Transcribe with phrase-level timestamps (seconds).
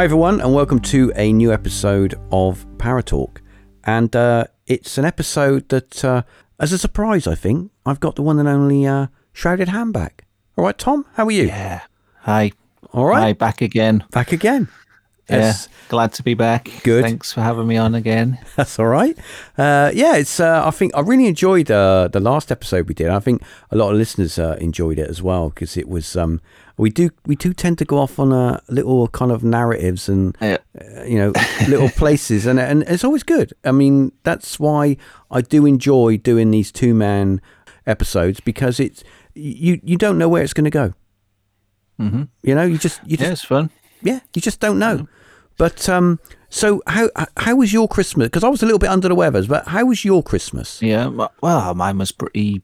[0.00, 3.42] Hi, everyone, and welcome to a new episode of Paratalk.
[3.84, 6.22] And uh, it's an episode that, uh,
[6.58, 10.24] as a surprise, I think, I've got the one and only uh, Shrouded Hand back.
[10.56, 11.48] All right, Tom, how are you?
[11.48, 11.82] Yeah.
[12.20, 12.52] Hi.
[12.94, 13.20] All right.
[13.20, 14.02] Hi, back again.
[14.10, 14.68] Back again.
[15.30, 15.38] Yeah.
[15.38, 15.68] Yes.
[15.88, 16.70] Glad to be back.
[16.84, 17.02] Good.
[17.04, 18.38] Thanks for having me on again.
[18.56, 19.16] That's all right.
[19.58, 20.38] Uh, yeah, it's.
[20.40, 23.08] Uh, I think I really enjoyed uh, the last episode we did.
[23.08, 26.16] I think a lot of listeners uh, enjoyed it as well because it was.
[26.16, 26.40] Um,
[26.76, 30.36] we do we do tend to go off on uh, little kind of narratives and
[30.40, 30.58] Yeah.
[30.80, 31.32] uh, you know
[31.68, 33.52] little places and and it's always good.
[33.64, 34.96] I mean that's why
[35.30, 37.40] I do enjoy doing these two man
[37.86, 39.02] episodes because it's
[39.34, 40.94] you you don't know where it's going to go.
[41.98, 43.70] hmm You know you just you just Yeah, it's fun.
[44.02, 45.06] yeah, you just don't know.
[45.60, 48.28] But um, so how how was your Christmas?
[48.28, 50.80] Because I was a little bit under the weather, but how was your Christmas?
[50.80, 51.28] Yeah.
[51.42, 52.62] Well, mine was pretty.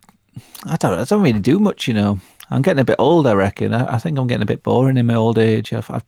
[0.64, 0.98] I don't.
[0.98, 2.20] I don't really do much, you know.
[2.48, 3.26] I'm getting a bit old.
[3.26, 3.74] I reckon.
[3.74, 5.74] I, I think I'm getting a bit boring in my old age.
[5.74, 6.00] I've, I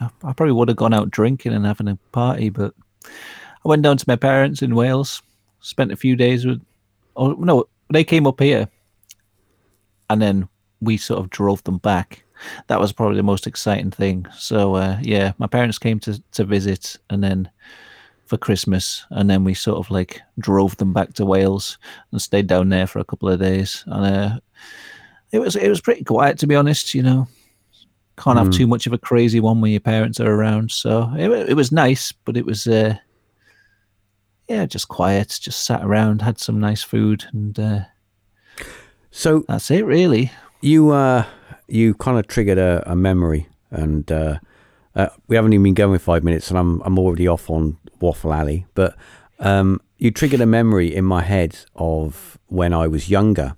[0.00, 2.72] I probably would have gone out drinking and having a party, but
[3.04, 5.22] I went down to my parents in Wales.
[5.60, 6.62] Spent a few days with.
[7.16, 8.70] Oh no, they came up here,
[10.08, 10.48] and then
[10.80, 12.24] we sort of drove them back.
[12.66, 14.26] That was probably the most exciting thing.
[14.38, 17.50] So uh, yeah, my parents came to to visit, and then
[18.26, 21.78] for Christmas, and then we sort of like drove them back to Wales
[22.12, 23.84] and stayed down there for a couple of days.
[23.86, 24.38] And uh,
[25.32, 26.94] it was it was pretty quiet, to be honest.
[26.94, 27.28] You know,
[28.16, 28.56] can't have Mm.
[28.56, 30.70] too much of a crazy one when your parents are around.
[30.70, 32.94] So it it was nice, but it was uh,
[34.48, 35.38] yeah, just quiet.
[35.40, 37.80] Just sat around, had some nice food, and uh,
[39.10, 40.30] So that's it, really.
[40.60, 41.24] you uh,
[41.70, 44.38] you kind of triggered a, a memory, and uh,
[44.94, 48.32] uh, we haven't even been going five minutes, and I'm I'm already off on Waffle
[48.32, 48.66] Alley.
[48.74, 48.96] But
[49.38, 53.54] um, you triggered a memory in my head of when I was younger,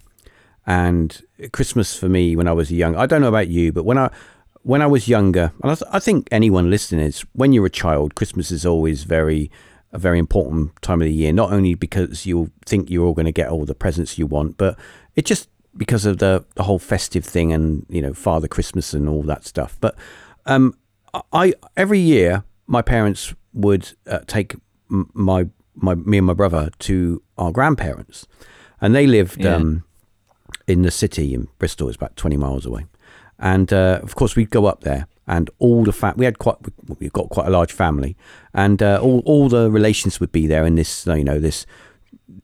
[0.66, 1.20] and
[1.52, 2.96] Christmas for me when I was young.
[2.96, 4.10] I don't know about you, but when I
[4.62, 8.14] when I was younger, and I, I think anyone listening is when you're a child,
[8.14, 9.50] Christmas is always very
[9.92, 11.32] a very important time of the year.
[11.32, 14.56] Not only because you think you're all going to get all the presents you want,
[14.56, 14.78] but
[15.14, 19.08] it just because of the the whole festive thing and you know Father Christmas and
[19.08, 19.76] all that stuff.
[19.80, 19.94] But
[20.46, 20.74] um,
[21.32, 24.54] I every year my parents would uh, take
[24.88, 28.26] my my me and my brother to our grandparents,
[28.80, 29.56] and they lived Yeah.
[29.56, 29.84] um,
[30.66, 31.88] in the city in Bristol.
[31.88, 32.86] It's about twenty miles away,
[33.38, 36.56] and uh, of course we'd go up there, and all the fam- we had quite
[37.00, 38.16] we've got quite a large family,
[38.52, 41.66] and uh, all all the relations would be there in this you know this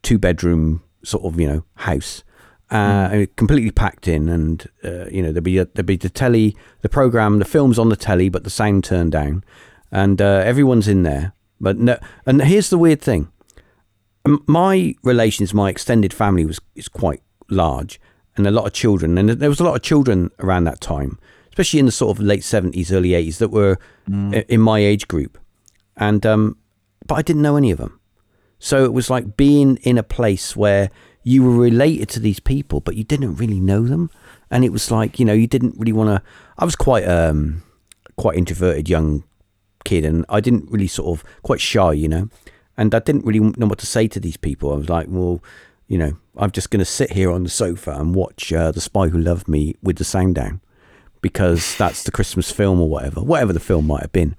[0.02, 2.22] two bedroom sort of you know house.
[2.70, 6.54] Uh, completely packed in, and uh, you know there'd be a, there'd be the telly,
[6.82, 9.42] the program, the films on the telly, but the sound turned down,
[9.90, 11.32] and uh, everyone's in there.
[11.60, 13.28] But no, and here's the weird thing:
[14.46, 17.98] my relations, my extended family was is quite large,
[18.36, 21.18] and a lot of children, and there was a lot of children around that time,
[21.48, 23.78] especially in the sort of late seventies, early eighties, that were
[24.34, 25.38] i- in my age group,
[25.96, 26.56] and um,
[27.06, 27.98] but I didn't know any of them.
[28.58, 30.90] So it was like being in a place where
[31.28, 34.10] you were related to these people, but you didn't really know them.
[34.50, 36.28] And it was like, you know, you didn't really want to.
[36.56, 37.62] I was quite, um,
[38.16, 39.24] quite introverted young
[39.84, 42.30] kid, and I didn't really sort of quite shy, you know.
[42.78, 44.72] And I didn't really know what to say to these people.
[44.72, 45.42] I was like, well,
[45.86, 48.80] you know, I'm just going to sit here on the sofa and watch uh, The
[48.80, 50.62] Spy Who Loved Me with the sound down
[51.20, 54.34] because that's the Christmas film or whatever, whatever the film might have been.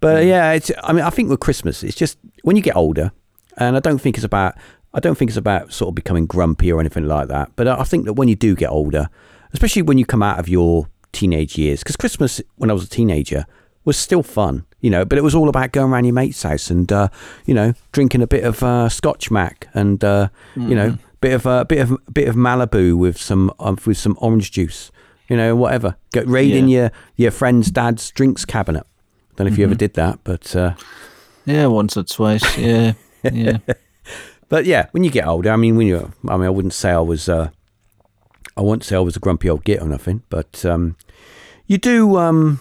[0.00, 0.70] But yeah, it's.
[0.82, 3.12] I mean, I think with Christmas, it's just when you get older,
[3.58, 4.54] and I don't think it's about.
[4.94, 7.52] I don't think it's about sort of becoming grumpy or anything like that.
[7.56, 9.08] But I think that when you do get older,
[9.52, 12.88] especially when you come out of your teenage years, because Christmas when I was a
[12.88, 13.46] teenager
[13.84, 15.04] was still fun, you know.
[15.04, 17.08] But it was all about going around your mate's house and uh,
[17.46, 21.46] you know drinking a bit of uh, Scotch Mac and uh, you know bit of
[21.46, 24.90] a bit of bit of Malibu with some um, with some orange juice,
[25.28, 25.96] you know, whatever.
[26.12, 28.86] Go raiding your your friend's dad's drinks cabinet.
[29.36, 30.74] Don't know if you ever did that, but uh,
[31.46, 32.58] Yeah, once or twice.
[32.58, 32.92] Yeah,
[33.22, 33.58] yeah.
[34.52, 36.90] but yeah, when you get older, I mean, when you, I mean, I wouldn't say
[36.90, 37.48] I was, uh,
[38.54, 40.96] I wouldn't say I was a grumpy old git or nothing, but um,
[41.66, 42.60] you do, um,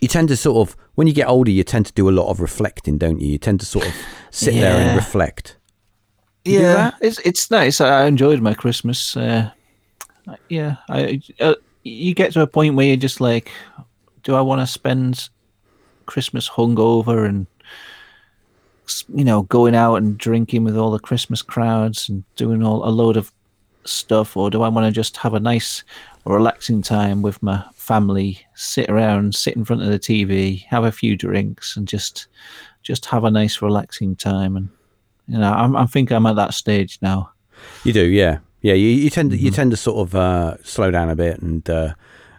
[0.00, 2.30] you tend to sort of, when you get older, you tend to do a lot
[2.30, 3.32] of reflecting, don't you?
[3.32, 3.94] You tend to sort of
[4.30, 5.56] sit there and reflect.
[6.44, 7.80] You yeah, it's it's nice.
[7.80, 9.16] I enjoyed my Christmas.
[9.16, 9.50] Uh,
[10.48, 13.50] yeah, I uh, you get to a point where you're just like,
[14.22, 15.30] do I want to spend
[16.06, 17.48] Christmas hungover and
[19.14, 22.90] you know going out and drinking with all the Christmas crowds and doing all a
[22.90, 23.32] load of
[23.84, 25.84] stuff, or do I want to just have a nice,
[26.24, 30.92] relaxing time with my family, sit around, sit in front of the TV, have a
[30.92, 32.28] few drinks, and just
[32.82, 34.68] just have a nice, relaxing time and
[35.30, 37.30] you know, I'm, I think I'm at that stage now.
[37.84, 38.74] You do, yeah, yeah.
[38.74, 41.68] You, you tend to you tend to sort of uh, slow down a bit and
[41.70, 41.94] uh,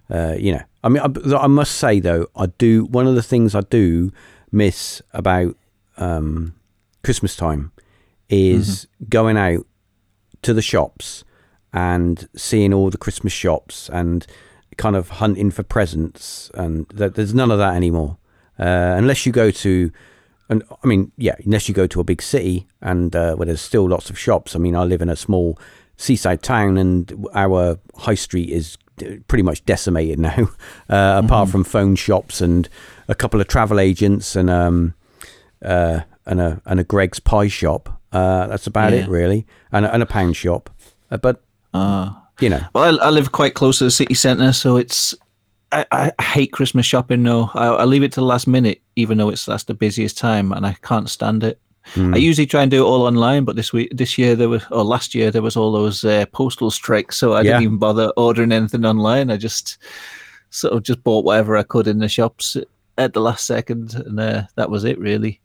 [0.09, 3.23] uh, you know, I mean, I, I must say though, I do one of the
[3.23, 4.11] things I do
[4.51, 5.55] miss about
[6.01, 6.55] um,
[7.03, 7.71] Christmas time
[8.29, 9.65] is going out
[10.41, 11.23] to the shops
[11.73, 14.25] and seeing all the Christmas shops and
[14.77, 18.17] kind of hunting for presents, and th- there's none of that anymore.
[18.59, 19.91] Uh, unless you go to,
[20.49, 23.61] and I mean, yeah, unless you go to a big city and uh, where there's
[23.61, 24.55] still lots of shops.
[24.55, 25.57] I mean, I live in a small
[25.97, 28.77] seaside town, and our high street is
[29.27, 30.49] pretty much decimated now,
[30.89, 32.67] uh, apart from phone shops and
[33.07, 34.93] a couple of travel agents and um,
[35.63, 37.89] uh, and a and a Greggs pie shop.
[38.11, 40.69] Uh, that's about it, really, and a, and a pound shop.
[41.09, 41.41] Uh, but
[41.73, 42.27] Ah.
[42.41, 45.15] you know, Well, I, I live quite close to the city centre, so it's.
[45.73, 47.23] I, I hate Christmas shopping.
[47.23, 50.17] No, I, I leave it to the last minute, even though it's that's the busiest
[50.17, 51.59] time, and I can't stand it.
[51.93, 52.13] Hmm.
[52.13, 54.63] I usually try and do it all online, but this week, this year there was,
[54.69, 57.43] or last year there was all those uh, postal strikes, so I Yeah.
[57.53, 59.31] didn't even bother ordering anything online.
[59.31, 59.77] I just
[60.49, 62.57] sort of just bought whatever I could in the shops
[62.97, 65.39] at the last second, and uh, that was it, really.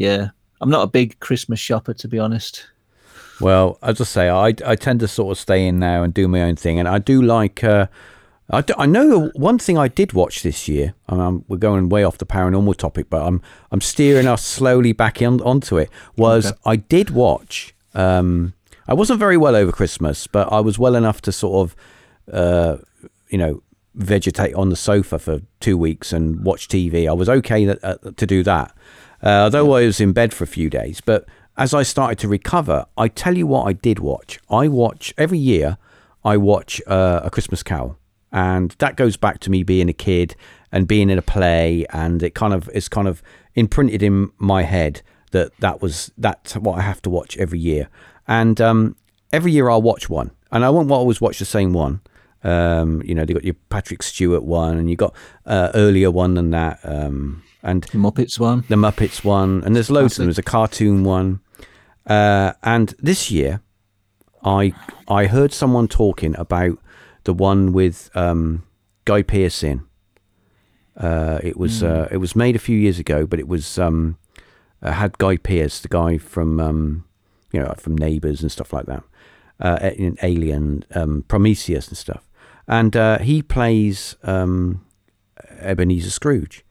[0.00, 0.30] Yeah,
[0.62, 2.66] I'm not a big Christmas shopper, to be honest.
[3.38, 6.26] Well, as I say, I, I tend to sort of stay in now and do
[6.26, 7.62] my own thing, and I do like.
[7.62, 7.86] Uh,
[8.48, 10.94] I, do- I know one thing I did watch this year.
[11.06, 14.92] I mean, we're going way off the paranormal topic, but I'm I'm steering us slowly
[14.92, 15.90] back in, onto it.
[16.16, 16.56] Was Okay.
[16.64, 17.74] I did watch?
[17.94, 18.54] Um,
[18.88, 21.76] I wasn't very well over Christmas, but I was well enough to sort of,
[22.34, 22.78] uh,
[23.28, 23.62] you know,
[23.94, 27.06] vegetate on the sofa for two weeks and watch TV.
[27.08, 28.74] I was okay that, uh, to do that,
[29.22, 31.00] uh, although I was in bed for a few days.
[31.00, 31.26] But
[31.56, 34.38] as I started to recover, I tell you what I did watch.
[34.48, 35.78] I watch every year.
[36.24, 37.98] I watch uh, a Christmas Carol,
[38.32, 40.36] and that goes back to me being a kid
[40.72, 43.22] and being in a play, and it kind of is kind of
[43.54, 45.02] imprinted in my head
[45.32, 47.88] that that was that's what I have to watch every year.
[48.26, 48.96] And um,
[49.32, 52.00] every year I'll watch one, and I won't always watch the same one.
[52.42, 55.14] Um, you know, they got your Patrick Stewart one, and you got
[55.46, 58.64] uh, earlier one than that, um, and The Muppets one.
[58.68, 60.26] the Muppets one, and there's loads of them.
[60.26, 61.40] There's a cartoon one,
[62.06, 63.60] uh, and this year,
[64.44, 64.72] I
[65.08, 66.78] I heard someone talking about
[67.24, 68.64] the one with um,
[69.04, 69.84] Guy Pearce in.
[70.96, 74.18] Uh, it was uh, it was made a few years ago, but it was um,
[74.82, 77.04] uh, had Guy Pearce, the guy from um,
[77.52, 79.02] you know from Neighbours and stuff like that,
[79.60, 82.26] uh, in Alien, um, Prometheus and stuff,
[82.66, 84.84] and uh, he plays um,
[85.60, 86.64] Ebenezer Scrooge,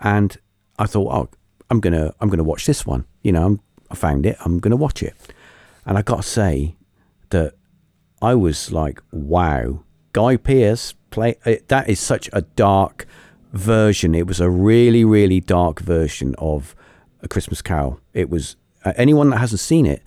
[0.00, 0.36] and
[0.78, 1.28] I thought, oh,
[1.68, 3.04] I'm gonna I'm gonna watch this one.
[3.22, 3.60] You know, I'm,
[3.90, 4.36] I found it.
[4.44, 5.14] I'm gonna watch it,
[5.86, 6.76] and I got to say
[7.30, 7.54] that
[8.20, 13.06] I was like, wow, Guy Pearce play it, that is such a dark
[13.52, 14.14] version.
[14.14, 16.74] It was a really really dark version of
[17.22, 18.00] a Christmas Carol.
[18.14, 20.02] It was uh, anyone that hasn't seen it,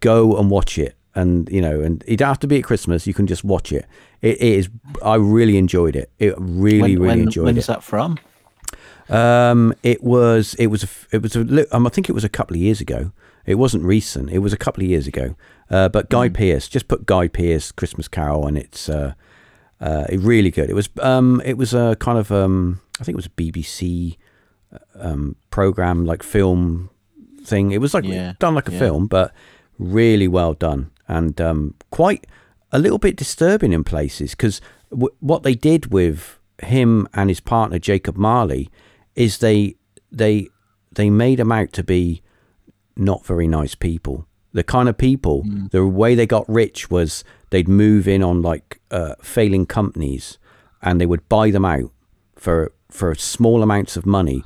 [0.00, 0.96] go and watch it.
[1.16, 3.06] And you know, and it don't have to be at Christmas.
[3.06, 3.86] You can just watch it.
[4.20, 4.68] It, it is.
[5.04, 6.10] I really enjoyed it.
[6.18, 7.42] It really, when, really when, enjoyed when's it.
[7.44, 8.18] When is that from?
[9.08, 12.28] Um, it was it was a, it was a um, I think it was a
[12.28, 13.12] couple of years ago.
[13.46, 14.30] It wasn't recent.
[14.30, 15.36] It was a couple of years ago.
[15.70, 19.12] Uh, but Guy Pearce, just put Guy Pearce Christmas Carol, and it's uh,
[19.80, 20.70] uh, it really good.
[20.70, 24.16] It was um, it was a kind of um, I think it was a BBC
[24.98, 26.90] um program like film
[27.44, 27.72] thing.
[27.72, 28.78] It was like Yeah, done like a yeah.
[28.78, 29.32] film, but
[29.78, 32.26] really well done and um, quite
[32.72, 37.40] a little bit disturbing in places because w- what they did with him and his
[37.40, 38.70] partner Jacob Marley
[39.16, 39.76] is they
[40.10, 40.48] they
[40.92, 42.22] they made them out to be
[42.96, 44.26] not very nice people.
[44.52, 48.80] The kind of people, the way they got rich was they'd move in on like
[48.90, 50.38] uh, failing companies,
[50.80, 51.90] and they would buy them out
[52.36, 54.44] for for small amounts of money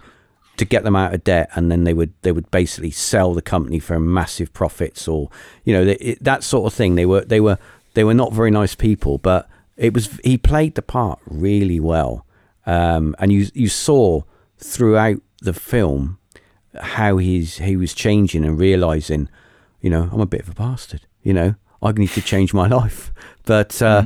[0.56, 3.42] to get them out of debt, and then they would they would basically sell the
[3.42, 5.30] company for massive profits, or
[5.64, 6.94] you know they, it, that sort of thing.
[6.94, 7.58] They were they were
[7.94, 12.24] they were not very nice people, but it was he played the part really well,
[12.66, 14.22] um, and you you saw
[14.58, 16.18] throughout the film
[16.80, 19.28] how he's he was changing and realizing,
[19.80, 21.02] you know, I'm a bit of a bastard.
[21.22, 23.12] You know, I need to change my life.
[23.44, 24.04] But uh,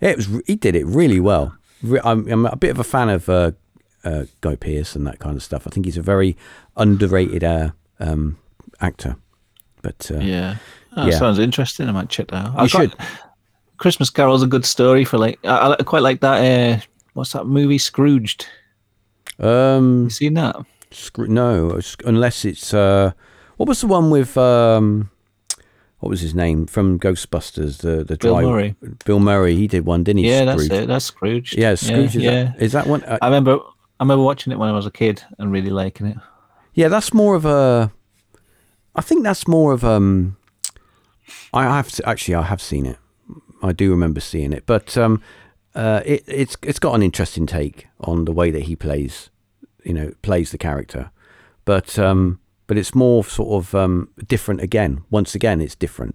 [0.00, 1.56] it was he did it really well.
[2.02, 3.52] I'm, I'm a bit of a fan of uh,
[4.04, 5.66] uh, Guy Pearce and that kind of stuff.
[5.66, 6.36] I think he's a very
[6.76, 7.70] underrated uh,
[8.00, 8.38] um,
[8.80, 9.16] actor.
[9.82, 10.56] But uh, Yeah.
[10.96, 11.18] Oh, Yeah.
[11.18, 11.88] Sounds interesting.
[11.88, 12.52] I might check that out.
[12.54, 12.94] You I've got- should.
[13.76, 15.38] Christmas Carol's a good story for like.
[15.44, 16.38] I, I quite like that.
[16.40, 16.80] Uh,
[17.14, 17.76] what's that movie?
[17.76, 18.46] Scrooged.
[19.38, 20.56] Um, You seen that?
[21.18, 23.12] No, unless it's uh,
[23.56, 25.10] what was the one with um,
[25.98, 27.78] what was his name from Ghostbusters?
[27.78, 28.76] The the Bill driver- Murray.
[29.04, 29.56] Bill Murray.
[29.56, 30.28] He did one, didn't he?
[30.30, 30.82] Yeah, that's Scrooge?
[30.82, 30.86] it.
[30.88, 31.54] That's Scrooge.
[31.56, 32.16] Yeah, Scrooge.
[32.16, 32.44] is, yeah.
[32.44, 33.02] That, is that one?
[33.04, 33.58] Uh, I remember.
[34.00, 36.16] I remember watching it when I was a kid and really liking it.
[36.74, 37.90] yeah, that's more of a.
[38.94, 40.36] I think that's more of um.
[41.52, 42.98] I have to, actually I have seen it.
[43.62, 45.22] I do remember seeing it, but um,
[45.74, 49.30] uh, it, it's it's got an interesting take on the way that he plays,
[49.84, 51.10] you know, plays the character,
[51.64, 55.04] but um, but it's more sort of um, different again.
[55.10, 56.14] Once again, it's different.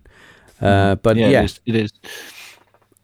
[0.61, 1.91] Uh, but yeah, yeah, It, is, it is.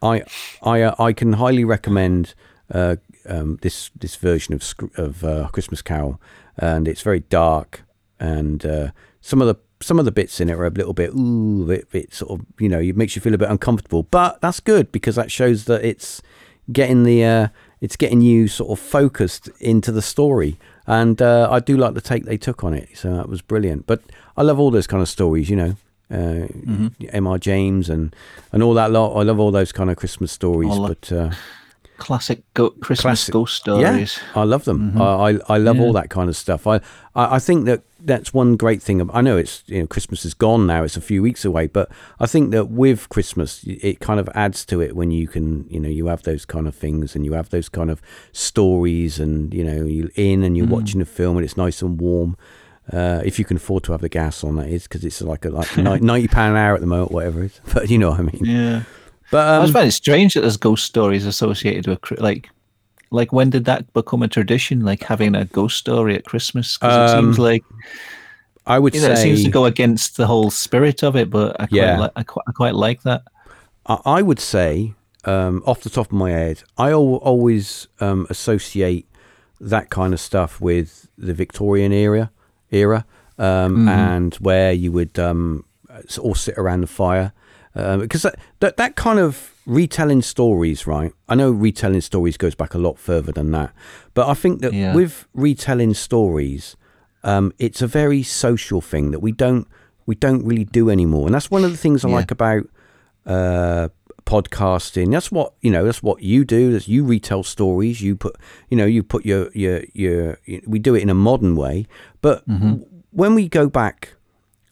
[0.01, 0.23] I
[0.61, 2.33] I uh, I can highly recommend
[2.73, 2.97] uh,
[3.27, 4.63] um, this this version of
[4.97, 6.21] of uh, Christmas Carol,
[6.57, 7.83] and it's very dark,
[8.19, 11.11] and uh, some of the some of the bits in it are a little bit
[11.13, 14.03] ooh, a bit, bit sort of you know, it makes you feel a bit uncomfortable.
[14.03, 16.21] But that's good because that shows that it's
[16.71, 17.47] getting the uh,
[17.81, 20.57] it's getting you sort of focused into the story.
[20.87, 23.87] And uh, I do like the take they took on it, so that was brilliant.
[23.87, 24.01] But
[24.37, 25.75] I love all those kind of stories, you know,
[26.11, 26.47] uh,
[27.11, 27.39] M.R.
[27.39, 28.15] James and
[28.51, 29.15] and all that lot.
[29.15, 30.69] I love all those kind of Christmas stories.
[30.69, 31.31] All but uh,
[31.97, 34.19] Classic go- Christmas Classic- ghost stories.
[34.35, 35.01] yeah, I love them.
[35.01, 36.67] I, I I love all that kind of stuff.
[36.67, 36.75] I,
[37.15, 39.01] I I think that that's one great thing.
[39.01, 40.83] of- I know it's you know Christmas is gone now.
[40.83, 44.65] It's a few weeks away, but I think that with Christmas, it kind of adds
[44.67, 47.33] to it when you can you know you have those kind of things and you
[47.33, 51.37] have those kind of stories and you know you're in and you're watching a film
[51.37, 52.37] and it's nice and warm.
[52.93, 55.43] Uh, if you can afford to have the gas on, that is because it's like
[55.45, 57.61] a, like ninety pound an hour at the moment, whatever it is.
[57.73, 58.45] But you know what I mean.
[58.45, 58.83] Yeah.
[59.31, 62.49] But I um, was finding it strange that there's ghost stories associated with like
[63.15, 64.81] like when did that become a tradition?
[64.81, 66.77] Like having a ghost story at Christmas?
[66.77, 67.63] 'Cause it seems Um, like
[68.67, 71.29] I would you know, it seems to go against the whole spirit of it.
[71.29, 71.99] But I quite Yeah.
[72.01, 73.21] li- I, quite, I quite like that.
[73.85, 74.93] I I would say,
[75.25, 79.05] um, off the top of my head, I al- always um, associate
[79.61, 82.31] that kind of stuff with the Victorian era,
[82.71, 83.05] era,
[83.37, 85.65] um, and where you would um,
[86.21, 87.31] all sit around the fire,
[87.75, 91.11] um, because that, that that kind of retelling stories, right?
[91.27, 93.73] I know retelling stories goes back a lot further than that,
[94.13, 94.93] but I think that Yeah.
[94.95, 96.75] with retelling stories,
[97.23, 99.67] um, it's a very social thing that we don't
[100.05, 102.15] we don't really do anymore, and that's one of the things I Yeah.
[102.15, 102.63] like about
[103.25, 103.89] uh,
[104.25, 105.11] podcasting.
[105.11, 105.83] That's what you know.
[105.83, 106.71] That's what you do.
[106.73, 108.01] That's you retell stories.
[108.01, 108.35] You put
[108.69, 110.37] you know you put your your your.
[110.67, 111.87] We do it in a modern way,
[112.21, 112.43] but
[113.11, 114.13] when we go back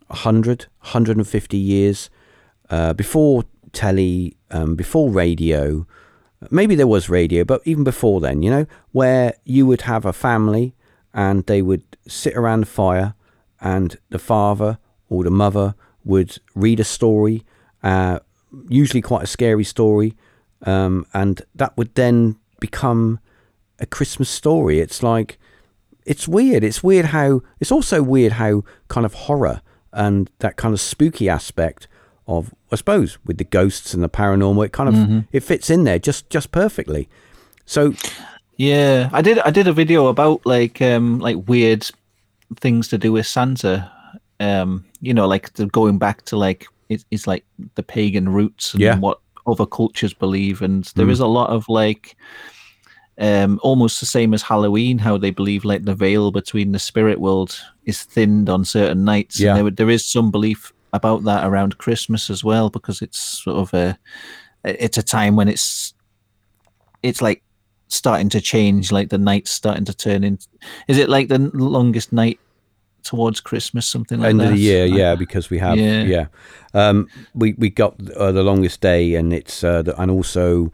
[0.07, 2.09] 100, 150 years
[2.73, 5.85] uh, before telly, um, before radio.
[6.49, 10.13] Maybe there was radio, but even before then, you know, where you would have a
[10.13, 10.73] family
[11.13, 13.13] and they would sit around the fire,
[13.61, 17.45] and the father or the mother would read a story,
[17.83, 18.17] uh,
[18.67, 20.15] usually quite a scary story,
[20.63, 23.19] um, and that would then become
[23.79, 24.79] a Christmas story.
[24.79, 25.37] It's like
[26.05, 26.63] it's weird.
[26.63, 29.61] It's weird how it's also weird how kind of horror
[29.91, 31.87] and that kind of spooky aspect
[32.27, 35.83] of I suppose with the ghosts and the paranormal, it kind of it fits in
[35.83, 37.09] there just just perfectly.
[37.65, 37.93] So
[38.57, 39.39] Yeah, I did.
[39.39, 41.89] I did a video about like um like weird
[42.59, 43.91] things to do with Santa.
[44.39, 48.73] Um, you know, like the, going back to like it, it's like the pagan roots
[48.73, 48.97] and Yeah.
[48.99, 52.15] what other cultures believe, and there is a lot of like
[53.19, 57.19] um almost the same as Halloween, how they believe like the veil between the spirit
[57.19, 59.39] world is thinned on certain nights.
[59.39, 59.55] Yeah.
[59.55, 63.73] there, there is some belief about that around Christmas as well, because it's sort of
[63.73, 63.97] a
[64.63, 65.93] it's a time when it's
[67.01, 67.43] it's like
[67.89, 70.39] starting to change like the night's starting to turn in
[70.87, 72.39] is it like the longest night
[73.03, 76.03] towards christmas something like end that of the year, yeah, because we have yeah.
[76.03, 76.27] Yeah.
[76.73, 80.71] Um, we we got uh, the longest day, and it's uh, the, and also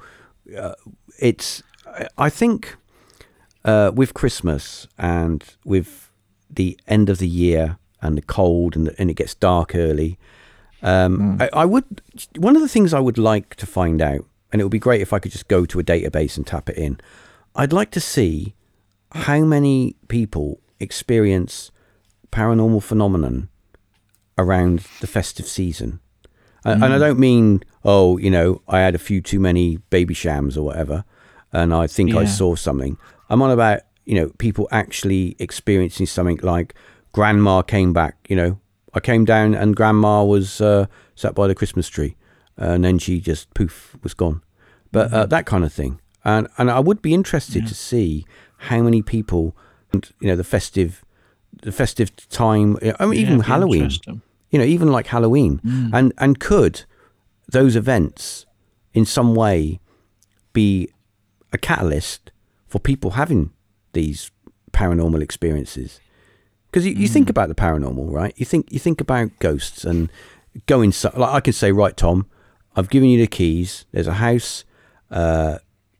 [0.55, 0.75] uh,
[1.17, 2.77] it's I- I think
[3.65, 6.11] uh, with Christmas and with
[6.55, 10.17] the end of the year and the cold and the, and it gets dark early.
[10.81, 12.01] Um, I, I would
[12.37, 15.01] one of the things I would like to find out, and it would be great
[15.01, 16.99] if I could just go to a database and tap it in.
[17.55, 18.55] I'd like to see
[19.11, 21.71] how many people experience
[22.31, 23.49] paranormal phenomenon
[24.37, 25.99] around the festive season.
[26.63, 30.57] And, and I don't mean, oh, you know, I had a few too many Babychams
[30.57, 31.05] or whatever,
[31.51, 32.97] and I think I saw something.
[33.29, 36.75] I'm on about, you know, people actually experiencing something like
[37.11, 38.59] grandma came back, you know,
[38.93, 42.15] I came down and grandma was uh, sat by the Christmas tree,
[42.57, 44.41] and then she just poof was gone.
[44.91, 48.25] But uh, that kind of thing, and and I would be interested to see
[48.57, 49.55] how many people,
[49.93, 51.03] and you know, the festive,
[51.61, 52.77] the festive time.
[52.99, 53.91] I mean, Yeah, even Halloween.
[54.49, 55.61] you know, even like Halloween,
[55.93, 56.85] and and could
[57.51, 58.45] those events
[58.93, 59.79] in some way
[60.53, 60.89] be
[61.53, 62.31] a catalyst
[62.67, 63.51] for people having
[63.93, 64.31] these
[64.71, 65.99] paranormal experiences?
[66.69, 68.33] Because you, you think about the paranormal, right?
[68.37, 70.09] You think you think about ghosts and
[70.67, 70.91] going.
[70.91, 72.27] So, like I can say, right, Tom,
[72.75, 73.85] I've given you the keys.
[73.91, 74.65] There's a house,
[75.09, 75.59] uh,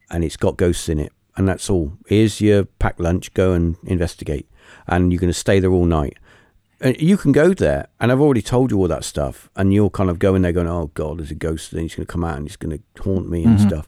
[0.09, 1.93] and it's got ghosts in it, and that's all.
[2.07, 3.33] Here's your packed lunch.
[3.33, 4.47] Go and investigate,
[4.87, 6.17] and you're going to stay there all night.
[6.81, 9.89] And you can go there, and I've already told you all that stuff, and you're
[9.89, 12.23] kind of going there going, "Oh God, there's a ghost, and he's going to come
[12.23, 13.87] out and he's going to haunt me and stuff."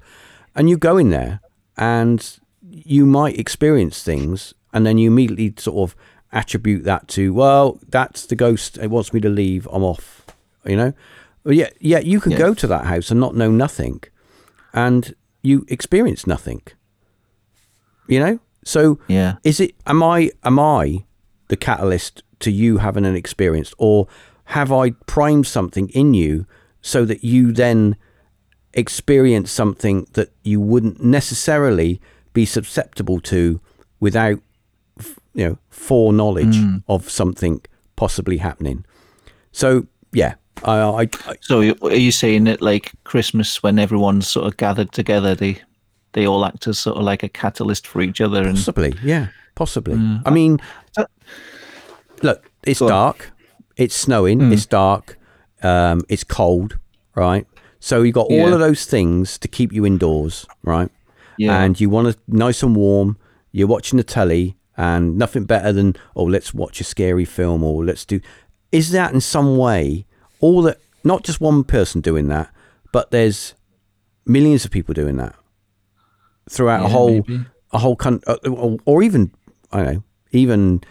[0.55, 1.39] and you go in there
[1.77, 5.95] and you might experience things and then you immediately sort of
[6.33, 10.25] attribute that to well that's the ghost it wants me to leave i'm off
[10.65, 10.93] you know
[11.43, 12.37] but yeah yeah you can Yeah.
[12.37, 14.01] go to that house and not know nothing
[14.73, 16.61] and you experience nothing
[18.07, 19.35] you know so Yeah.
[19.43, 21.03] is it am i am i
[21.49, 24.07] the catalyst to you having an experience or
[24.45, 26.45] have i primed something in you
[26.81, 27.95] so that you then
[28.73, 31.99] experience something that you wouldn't necessarily
[32.33, 33.59] be susceptible to
[33.99, 34.39] without
[35.33, 36.77] you know foreknowledge hmm.
[36.87, 37.61] of something
[37.95, 38.85] possibly happening
[39.51, 44.45] so yeah I, I, I So are you saying that like Christmas, when everyone's sort
[44.45, 45.59] of gathered together, they
[46.13, 49.27] they all act as sort of like a catalyst for each other, and Possibly, yeah,
[49.55, 49.95] possibly.
[49.95, 50.17] Hmm.
[50.25, 50.59] I mean,
[50.97, 51.05] uh,
[52.21, 52.91] look, it's Go on.
[52.91, 53.31] dark,
[53.77, 54.53] it's snowing, hmm.
[54.53, 55.17] it's dark,
[55.63, 56.77] um, it's cold,
[57.15, 57.47] right?
[57.79, 58.53] So you got all Yeah.
[58.53, 60.91] of those things to keep you indoors, right?
[61.37, 61.63] Yeah.
[61.63, 63.17] And you want it nice and warm.
[63.51, 67.85] You're watching the telly, and nothing better than oh, let's watch a scary film, or
[67.85, 68.19] let's do.
[68.71, 70.07] Is that in some way
[70.39, 70.79] all that?
[71.03, 72.51] Not just one person doing that,
[72.91, 73.53] but there's
[74.25, 75.35] millions of people doing that
[76.49, 77.45] throughout a whole maybe.
[77.71, 79.31] a whole country, or, or even
[79.71, 80.81] I don't know, even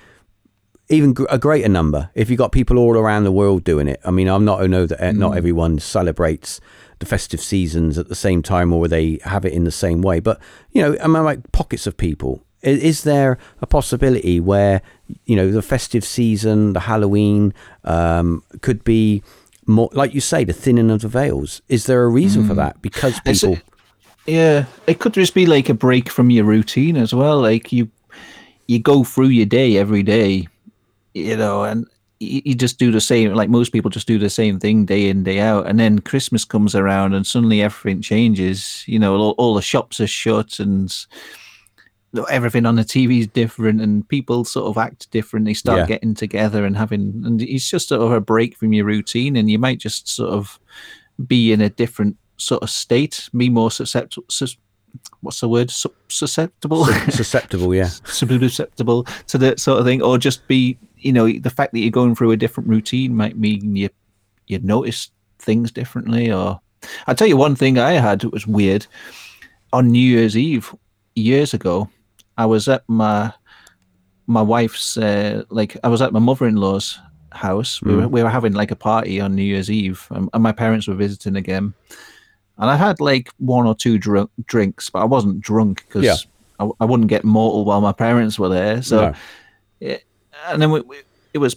[0.89, 2.11] even a greater number.
[2.15, 4.69] If you've got people all around the world doing it, I mean, I'm not I
[4.69, 6.61] know that uh, not everyone celebrates
[7.01, 10.21] the festive seasons at the same time, or they have it in the same way.
[10.21, 12.45] But you know, I mean, like pockets of people.
[12.63, 14.83] Is, there a possibility where
[15.25, 19.23] you know the festive season, the Halloween, um, could be
[19.67, 21.63] more like you say, the thinning of the veils?
[21.69, 22.83] Is there a reason for that?
[22.83, 23.59] Because people.
[24.27, 27.41] Yeah, it could just be like a break from your routine as well.
[27.41, 27.91] Like you,
[28.67, 30.47] you go through your day every day,
[31.15, 31.87] you know, and
[32.21, 33.33] you, you just do the same.
[33.35, 36.45] Like most people just do the same thing day in day out, and then Christmas
[36.45, 38.85] comes around and suddenly everything changes.
[38.87, 40.95] You know, all, all the shops are shut and
[42.31, 45.47] everything on the TV is different, and people sort of act different.
[45.47, 45.87] They start Yeah.
[45.87, 49.51] getting together and having, and it's just sort of a break from your routine, and
[49.51, 50.59] you might just sort of
[51.27, 54.25] be in a different sort of state, be more susceptible.
[54.31, 54.57] Sus-
[55.21, 55.71] what's the word?
[55.71, 57.85] Su- susceptible, susceptible, yeah.
[58.05, 61.91] susceptible to that sort of thing, or just be, you know, the fact that you're
[61.91, 63.89] going through a different routine might mean you
[64.49, 66.33] you notice things differently.
[66.33, 66.61] Or
[67.07, 68.87] I'll tell you one thing I had that was weird
[69.73, 70.75] on New Year's Eve
[71.15, 71.89] years ago.
[72.41, 73.33] I was at my
[74.27, 76.99] my wife's uh, like I was at my mother in law's
[77.33, 77.83] house.
[77.83, 80.53] We were we were having like a party on New Year's Eve, and, and my
[80.53, 81.75] parents were visiting again.
[82.57, 86.17] And I had like one or two drunk, drinks, but I wasn't drunk because Yeah.
[86.59, 88.83] I, I wouldn't get mortal while my parents were there.
[88.83, 89.15] So,
[89.81, 89.97] No.
[90.47, 90.97] and then we, we,
[91.35, 91.57] it was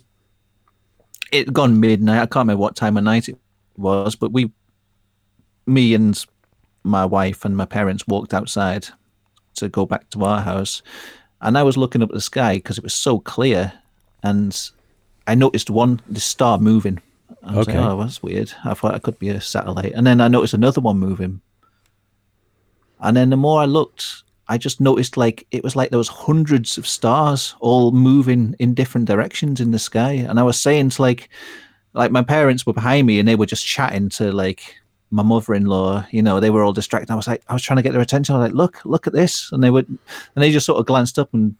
[1.32, 2.18] it gone midnight.
[2.22, 3.38] I can't remember what time of night it
[3.78, 4.52] was, but we,
[5.66, 6.26] me and
[6.84, 8.88] my wife and my parents walked outside
[9.56, 10.82] to go back to our house,
[11.42, 13.74] and I was looking up at the sky because it was so clear,
[14.24, 14.58] and
[15.28, 17.02] I noticed one the star moving.
[17.44, 17.78] I was Okay.
[17.78, 18.54] like, oh, that's weird.
[18.64, 21.42] I thought it could be a satellite, and then I noticed another one moving.
[23.00, 26.08] And then the more I looked, I just noticed like it was like there was
[26.08, 30.12] hundreds of stars all moving in different directions in the sky.
[30.12, 31.30] And I was saying to like
[31.94, 34.76] like my parents were behind me and they were just chatting to like
[35.14, 37.12] my mother-in-law, you know, they were all distracted.
[37.12, 38.34] I was like, I was trying to get their attention.
[38.34, 39.52] I was like, look, look at this.
[39.52, 40.00] And they would and
[40.44, 41.56] they just sort of glanced up and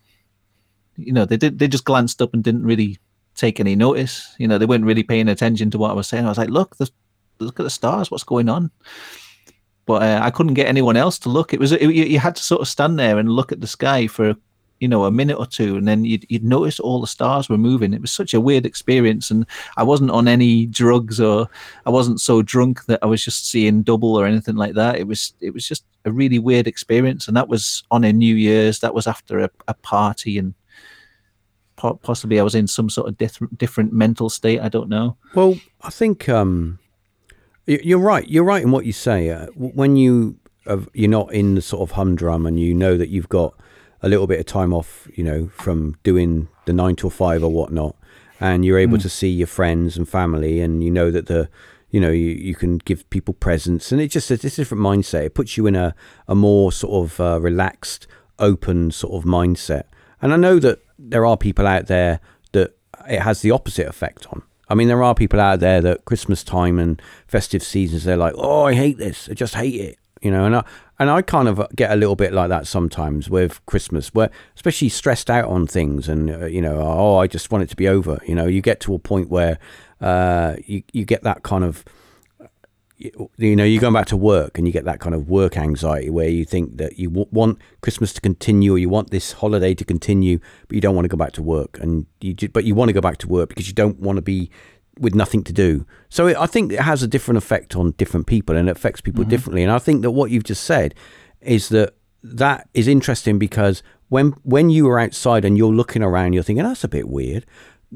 [0.98, 2.98] you know, they did they just glanced up and didn't really
[3.36, 4.34] take any notice.
[4.40, 6.26] You know, they weren't really paying attention to what I was saying.
[6.26, 6.90] I was like, look, the,
[7.40, 8.72] look at the stars, what's going on?
[9.86, 11.54] but uh, I couldn't get anyone else to look.
[11.54, 13.68] It was it, you, you had to sort of stand there and look at the
[13.68, 14.36] sky for
[14.84, 17.58] you know a minute or two, and then you'd, you'd notice all the stars were
[17.58, 17.94] moving.
[17.94, 19.46] It was such a weird experience, and
[19.78, 21.48] I wasn't on any drugs or
[21.86, 24.98] I wasn't so drunk that I was just seeing double or anything like that.
[24.98, 28.36] It was it was just a really weird experience, and that was on a New
[28.36, 28.82] Year's.
[28.82, 30.54] That was after a, a party, and
[31.78, 34.60] po- possibly I was in some sort of different different mental state.
[34.60, 35.16] I don't know.
[35.34, 36.80] Well, I think um,
[37.66, 38.28] you're right.
[38.28, 39.30] You're right in what you say.
[39.30, 43.08] Uh, when you have, you're not in the sort of humdrum, and you know that
[43.08, 43.54] you've got
[44.04, 47.50] a little bit of time off, you know, from doing the nine to five or
[47.50, 47.96] whatnot,
[48.40, 51.50] and you're able to see your friends and family, and you know that the
[51.90, 55.26] you know you, you can give people presents, and it just it's a different mindset.
[55.26, 55.96] It puts you in a
[56.28, 58.06] a more sort of uh, relaxed,
[58.38, 59.86] open sort of mindset.
[60.22, 62.20] And I know that there are people out there
[62.52, 62.76] that
[63.10, 64.44] it has the opposite effect on.
[64.70, 68.34] I mean, there are people out there that Christmas time and festive seasons, they're like,
[68.38, 69.30] "Oh, I hate this.
[69.30, 70.46] I just hate it," you know.
[70.46, 70.64] And I
[71.00, 74.90] and I kind of get a little bit like that sometimes with Christmas, where especially
[74.90, 77.88] stressed out on things, and uh, you know, oh, I just want it to be
[77.88, 78.20] over.
[78.28, 79.60] You know, you get to a point where
[80.02, 81.84] uh, you you get that kind of
[83.38, 86.10] you know, you're going back to work and you get that kind of work anxiety
[86.10, 89.74] where you think that you w- want Christmas to continue or you want this holiday
[89.74, 92.64] to continue, but you don't want to go back to work, and you ju- but
[92.64, 94.50] you want to go back to work because you don't want to be
[95.00, 95.86] with nothing to do.
[96.10, 99.02] So it, I think it has a different effect on different people and it affects
[99.02, 99.64] people differently.
[99.64, 100.94] And I think that what you've just said
[101.42, 106.34] is that that is interesting because when when you are outside and you're looking around,
[106.34, 107.46] you're thinking that's a bit weird.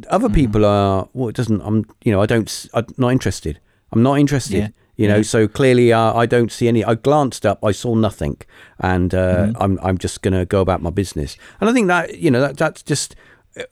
[0.10, 1.62] Other people are well, it doesn't.
[1.62, 2.68] I'm you know I don't.
[2.74, 3.60] I'm not interested.
[3.92, 4.58] I'm not interested.
[4.58, 4.70] Yeah.
[4.98, 6.84] You know, so clearly uh, I don't see any.
[6.84, 8.38] I glanced up, I saw nothing,
[8.80, 11.38] and uh, I'm I'm just gonna go about my business.
[11.62, 13.16] And I think that you know that that's just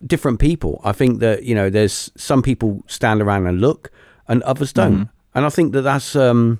[0.05, 0.81] different people.
[0.83, 3.91] I think that you know there's some people stand around and look,
[4.27, 5.09] and others don't.
[5.33, 6.59] And I think that that's um,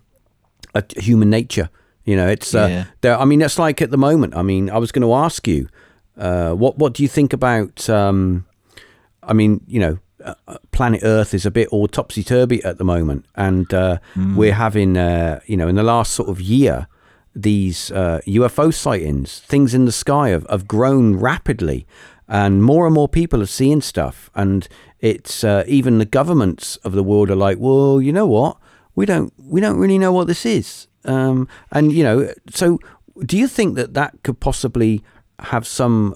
[0.73, 1.69] a human nature.
[2.03, 2.85] You know, it's uh, Yeah.
[3.01, 3.17] there.
[3.17, 4.35] I mean, it's like at the moment.
[4.35, 5.67] I mean, I was going to ask you,
[6.17, 7.89] uh, what what do you think about?
[7.89, 8.45] Um,
[9.23, 12.77] I mean, you know, uh, uh, planet Earth is a bit all topsy turvy at
[12.77, 13.97] the moment, and uh,
[14.35, 16.87] we're having, uh, you know, in the last sort of year,
[17.35, 21.85] these uh, UFO sightings, things in the sky have, have grown rapidly,
[22.27, 24.67] and more and more people are seeing stuff, and
[24.99, 28.57] it's uh, even the governments of the world are like, well, you know what,
[28.95, 32.79] we don't we don't really know what this is, um, and you know, so
[33.25, 35.03] do you think that that could possibly
[35.39, 36.15] have some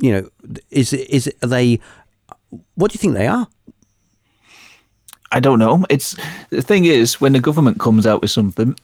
[0.00, 0.28] you know,
[0.70, 1.80] is it is it are they?
[2.74, 3.46] What do you think they are?
[5.32, 5.84] I don't know.
[5.90, 6.16] It's
[6.50, 8.76] the thing is when the government comes out with something,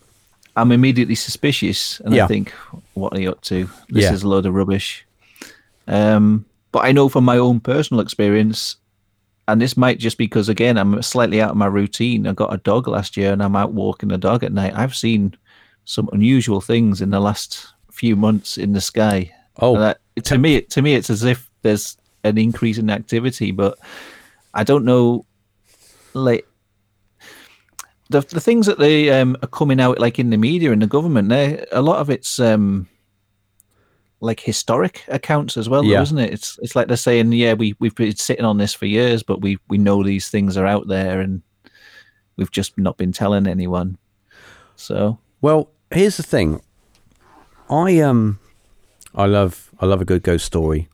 [0.56, 2.24] I'm immediately suspicious, and Yeah.
[2.24, 2.52] I think,
[2.94, 3.68] "What are you up to?
[3.88, 4.12] This Yeah.
[4.12, 5.04] is a load of rubbish."
[5.86, 8.76] Um, but I know from my own personal experience,
[9.48, 12.26] and this might just because again I'm slightly out of my routine.
[12.26, 14.74] I got a dog last year, and I'm out walking the dog at night.
[14.74, 15.36] I've seen
[15.84, 19.32] some unusual things in the last few months in the sky.
[19.60, 19.78] Oh.
[19.78, 23.78] That, to me, to me, it's as if there's an increase in activity, but
[24.54, 25.26] I don't know
[26.14, 26.46] like
[28.10, 30.86] the the things that they um, are coming out like in the media and the
[30.86, 32.88] government, they a lot of it's um
[34.22, 36.32] like historic accounts as well, though, isn't it?
[36.32, 39.40] It's it's like they're saying, yeah, we we've been sitting on this for years, but
[39.42, 41.42] we we know these things are out there, and
[42.36, 43.98] we've just not been telling anyone.
[44.76, 46.62] So Well, here's the thing.
[47.68, 48.38] I um,
[49.14, 50.88] I love I love a good ghost story.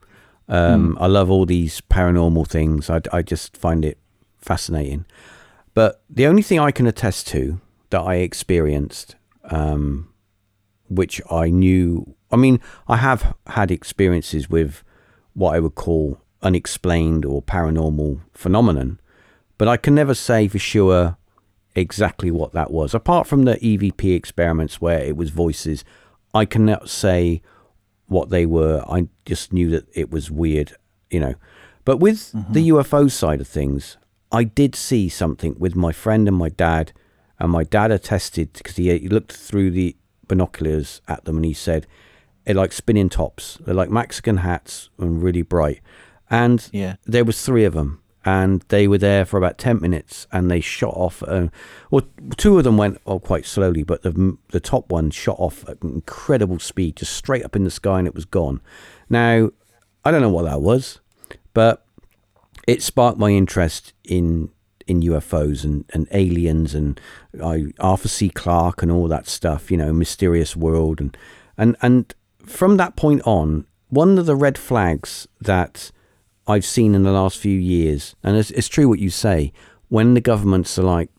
[0.48, 2.88] Um, I love all these paranormal things.
[2.88, 3.98] I I just find it
[4.38, 5.04] fascinating.
[5.74, 7.60] But the only thing I can attest to
[7.90, 10.08] that I experienced, um,
[10.88, 14.82] which I knew, I mean, I have had experiences with
[15.34, 19.00] what I would call unexplained or paranormal phenomenon,
[19.56, 21.16] but I can never say for sure
[21.74, 22.94] exactly what that was.
[22.94, 25.84] Apart from the EVP experiments where it was voices,
[26.34, 27.42] I cannot say
[28.06, 28.84] what they were.
[28.88, 30.76] I just knew that it was weird,
[31.10, 31.34] you know.
[31.84, 32.52] But with mm-hmm.
[32.52, 33.96] the UFO side of things,
[34.30, 36.92] I did see something with my friend and my dad,
[37.38, 41.54] and my dad attested because he, he looked through the binoculars at them and he
[41.54, 41.86] said,
[42.48, 43.58] they're like spinning tops.
[43.60, 45.80] They're like Mexican hats and really bright.
[46.30, 46.96] And Yeah.
[47.04, 50.60] there was three of them and they were there for about 10 minutes and they
[50.60, 51.48] shot off uh,
[51.90, 52.02] well
[52.36, 55.78] two of them went oh, quite slowly but the the top one shot off at
[55.82, 58.60] incredible speed just straight up in the sky and it was gone
[59.08, 59.48] now
[60.04, 61.00] i don't know what that was
[61.54, 61.86] but
[62.66, 64.50] it sparked my interest in
[64.88, 67.00] in UFOs and, and aliens and
[67.42, 68.30] I, Arthur C.
[68.30, 71.16] Clarke and all that stuff, you know, mysterious world and
[71.58, 72.14] and and
[72.50, 75.90] from that point on, one of the red flags that
[76.46, 79.52] I've seen in the last few years, and it's, it's true what you say,
[79.88, 81.10] when the governments are like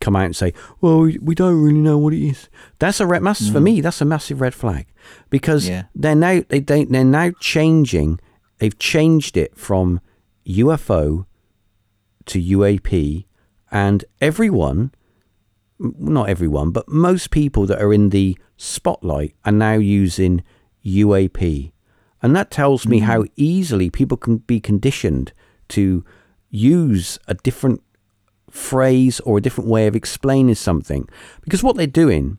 [0.00, 3.06] come out and say, "Well, we, we don't really know what it is," that's a
[3.06, 3.22] red.
[3.22, 3.64] Mass for mm.
[3.64, 3.80] me.
[3.80, 4.86] That's a massive red flag
[5.30, 5.84] because Yeah.
[5.94, 8.20] they're now they, they they're now changing.
[8.58, 10.00] They've changed it from
[10.46, 11.26] UFO
[12.26, 13.24] to UAP,
[13.70, 14.92] and everyone,
[15.78, 20.42] not everyone, but most people that are in the spotlight are now using
[20.84, 21.72] UAP.
[22.22, 25.32] And that tells me how easily people can be conditioned
[25.68, 26.04] to
[26.50, 27.82] use a different
[28.48, 31.08] phrase or a different way of explaining something.
[31.42, 32.38] Because what they're doing,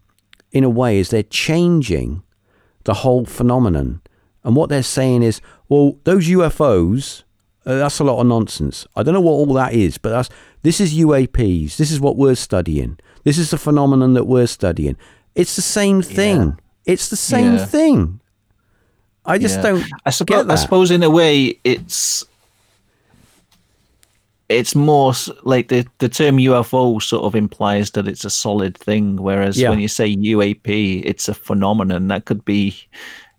[0.52, 2.24] in a way, is they're changing
[2.86, 4.02] the whole phenomenon.
[4.46, 7.24] And what they're saying is, well, those UFOs,
[7.66, 8.88] uh, that's a lot of nonsense.
[8.96, 10.30] I don't know what all that is, but that's
[10.62, 11.76] this is UAPs.
[11.76, 12.98] This is what we're studying.
[13.24, 14.98] This is the phenomenon that we're studying.
[15.36, 16.58] It's the same thing.
[16.86, 17.66] It's the same Yeah.
[17.66, 18.20] thing.
[19.26, 19.62] I just Yeah.
[19.64, 20.48] don't I suppose.
[20.50, 22.26] I suppose in a way it's
[24.50, 29.16] it's more like the, the term UFO sort of implies that it's a solid thing,
[29.16, 29.70] whereas Yeah.
[29.70, 32.76] when you say UAP, it's a phenomenon that could be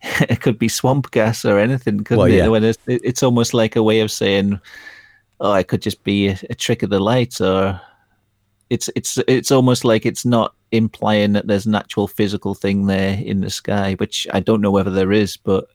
[0.28, 2.36] it could be swamp gas or anything, couldn't Well, it?
[2.36, 2.48] yeah.
[2.48, 4.58] When it's, it's almost like a way of saying,
[5.40, 7.80] "Oh, it could just be a, a trick of the light," or
[8.70, 13.18] it's it's it's almost like it's not implying that there's an actual physical thing there
[13.24, 15.68] in the sky, which I don't know whether there is, but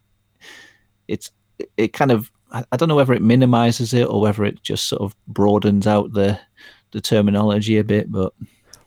[1.08, 1.32] it's
[1.78, 5.02] it kind of I don't know whether it minimizes it or whether it just sort
[5.02, 6.40] of broadens out the
[6.92, 8.12] the terminology a bit.
[8.12, 8.34] But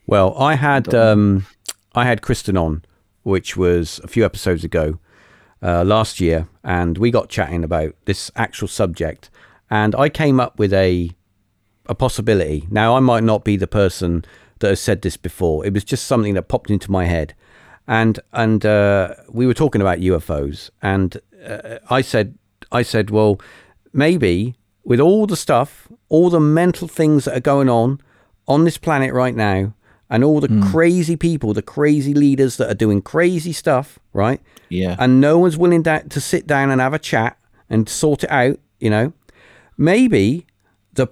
[0.06, 1.46] well, I had I, um,
[1.94, 2.84] I had Kristen on,
[3.22, 4.98] which was a few episodes ago
[5.62, 9.30] uh, last year, and we got chatting about this actual subject,
[9.70, 11.10] and I came up with a
[11.86, 12.66] a possibility.
[12.70, 14.24] Now, I might not be the person
[14.60, 15.66] that has said this before.
[15.66, 17.34] It was just something that popped into my head,
[17.86, 22.38] and and uh, we were talking about UFOs, and uh, I said
[22.70, 23.40] I said, well,
[23.92, 28.00] maybe with all the stuff, all the mental things that are going on
[28.48, 29.74] on this planet right now,
[30.10, 30.70] and all the mm.
[30.70, 34.40] crazy people, the crazy leaders that are doing crazy stuff, right?
[34.68, 34.96] Yeah.
[34.98, 37.38] And no one's willing to, to sit down and have a chat
[37.70, 39.12] and sort it out, you know?
[39.78, 40.46] Maybe
[40.94, 41.08] the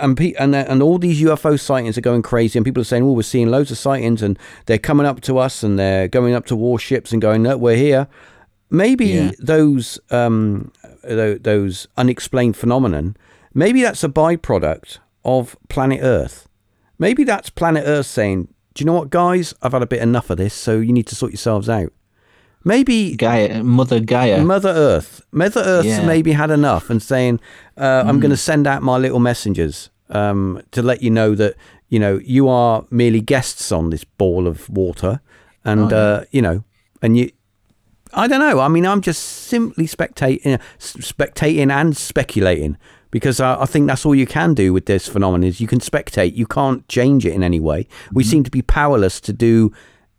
[0.00, 3.12] and and and all these UFO sightings are going crazy, and people are saying, "Oh,
[3.12, 6.46] we're seeing loads of sightings, and they're coming up to us, and they're going up
[6.46, 8.08] to warships and going, no, we're here."
[8.70, 9.30] Maybe yeah.
[9.38, 13.16] those um, those unexplained phenomenon,
[13.54, 16.48] maybe that's a byproduct of planet Earth.
[16.98, 19.54] Maybe that's planet Earth saying, "Do you know what, guys?
[19.62, 21.92] I've had a bit enough of this, so you need to sort yourselves out."
[22.64, 26.06] Maybe Gaia, Mother Gaia, Mother Earth, Mother Earth yeah.
[26.06, 27.40] maybe had enough and saying,
[27.76, 28.22] uh, "I'm mm.
[28.22, 31.56] going to send out my little messengers um, to let you know that
[31.88, 35.20] you know you are merely guests on this ball of water,
[35.64, 36.02] and oh, yeah.
[36.02, 36.64] uh, you know,
[37.00, 37.30] and you."
[38.14, 38.60] I don't know.
[38.60, 42.76] I mean, I'm just simply spectating, spectating and speculating
[43.10, 45.78] because I, I, think that's all you can do with this phenomenon is you can
[45.78, 46.36] spectate.
[46.36, 47.86] You can't change it in any way.
[48.12, 48.30] We mm-hmm.
[48.30, 49.72] seem to be powerless to do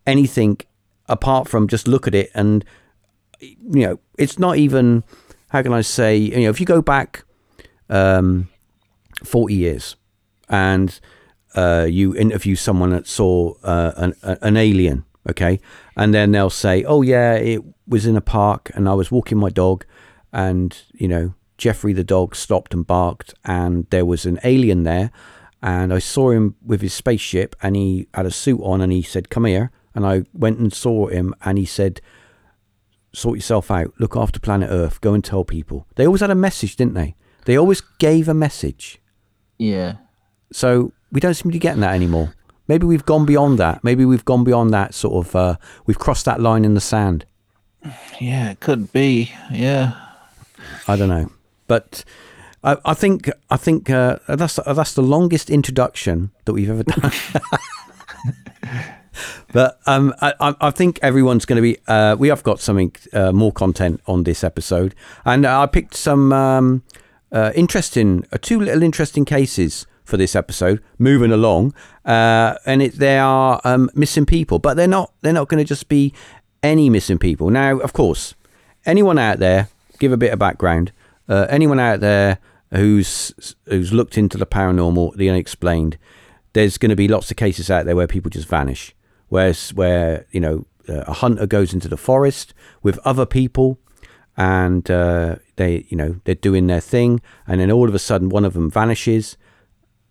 [0.08, 0.60] anything
[1.08, 2.64] apart from just look at it and
[3.40, 5.04] you know it's not even
[5.50, 7.24] how can I say you know if you go back
[7.90, 8.50] um,
[9.24, 9.96] 40 years
[10.50, 11.00] and
[11.56, 15.60] uh, you interview someone that saw uh, an, an alien okay
[15.96, 19.38] and then they'll say oh yeah it was in a park and I was walking
[19.38, 19.86] my dog
[20.32, 25.12] and you know Jeffrey the dog stopped and barked and there was an alien there
[25.62, 29.02] and I saw him with his spaceship and he had a suit on and he
[29.02, 32.02] said come here and I went and saw him, and he said,
[33.14, 33.94] "Sort yourself out.
[34.00, 35.02] Look after planet Earth.
[35.02, 37.16] Go and tell people." They always had a message, didn't they?
[37.46, 39.02] They always gave a message.
[39.58, 39.98] Yeah.
[40.52, 42.34] So we don't seem to be getting that anymore.
[42.68, 43.84] Maybe we've gone beyond that.
[43.84, 45.36] Maybe we've gone beyond that sort of.
[45.36, 47.26] Uh, we've crossed that line in the sand.
[48.20, 49.32] Yeah, it could be.
[49.52, 49.94] Yeah.
[50.88, 51.30] I don't know,
[51.68, 52.06] but
[52.64, 57.12] I, I think I think uh, that's that's the longest introduction that we've ever done.
[59.52, 61.78] but um, I, I, think everyone's going to be.
[61.88, 64.96] Uh, we have got something uh, more content on this episode,
[65.26, 66.84] and I picked some um,
[67.32, 70.84] uh, interesting, uh, two little interesting cases for this episode.
[70.98, 71.74] Moving along,
[72.06, 75.14] uh, and it, they are um, missing people, but they're not.
[75.22, 76.14] They're not going to just be
[76.62, 77.50] any missing people.
[77.50, 78.36] Now, of course,
[78.86, 80.92] anyone out there, give a bit of background.
[81.28, 82.40] Uh, anyone out there
[82.72, 85.98] who's who's looked into the paranormal, the unexplained,
[86.54, 88.96] there's going to be lots of cases out there where people just vanish
[89.34, 93.80] where where you know uh, a hunter goes into the forest with other people
[94.38, 98.30] and uh, they you know they're doing their thing and then all of a sudden
[98.30, 99.36] one of them vanishes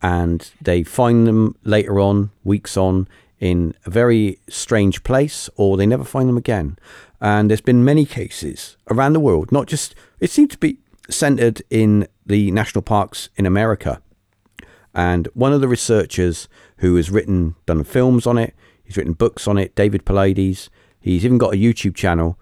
[0.03, 3.07] and they find them later on weeks on
[3.39, 6.77] in a very strange place or they never find them again.
[7.21, 11.63] And there's been many cases around the world not just it seemed to be centered
[11.71, 14.03] in the national parks in america.
[14.95, 18.53] And one of the researchers who has written done films on it
[18.93, 19.75] He's written books on it.
[19.75, 20.69] David Paulides.
[21.01, 22.39] He's even got a YouTube channel.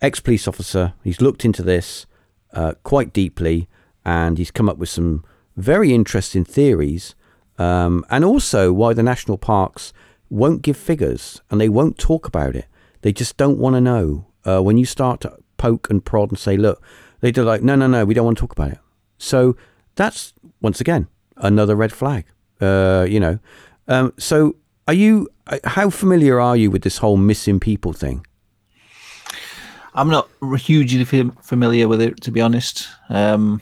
[0.00, 0.94] Ex police officer.
[1.02, 2.06] He's looked into this
[2.52, 3.66] uh, quite deeply,
[4.04, 5.24] and he's come up with some
[5.56, 7.16] very interesting theories.
[7.58, 9.92] Um, and also why the national parks
[10.30, 12.66] won't give figures and they won't talk about it.
[13.00, 14.26] They just don't want to know.
[14.44, 16.80] Uh, when you start to poke and prod and say, look,
[17.22, 18.78] they do like, no, no, no, we don't want to talk about it.
[19.18, 19.56] So
[19.96, 21.08] that's once again
[21.38, 22.24] another red flag.
[22.60, 23.40] Uh, you know,
[23.88, 24.54] um, so
[24.88, 25.28] are you?
[25.64, 28.26] How familiar are you with this whole missing people thing?
[29.94, 31.04] I'm not hugely
[31.42, 32.88] familiar with it, to be honest.
[33.10, 33.60] Um,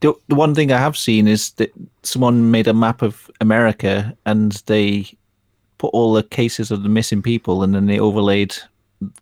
[0.00, 4.16] the, the one thing I have seen is that someone made a map of America
[4.26, 5.06] and they
[5.78, 8.54] put all the cases of the missing people and then they overlaid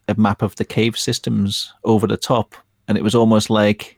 [0.08, 2.54] a map of the cave systems over the top.
[2.88, 3.95] And it was almost like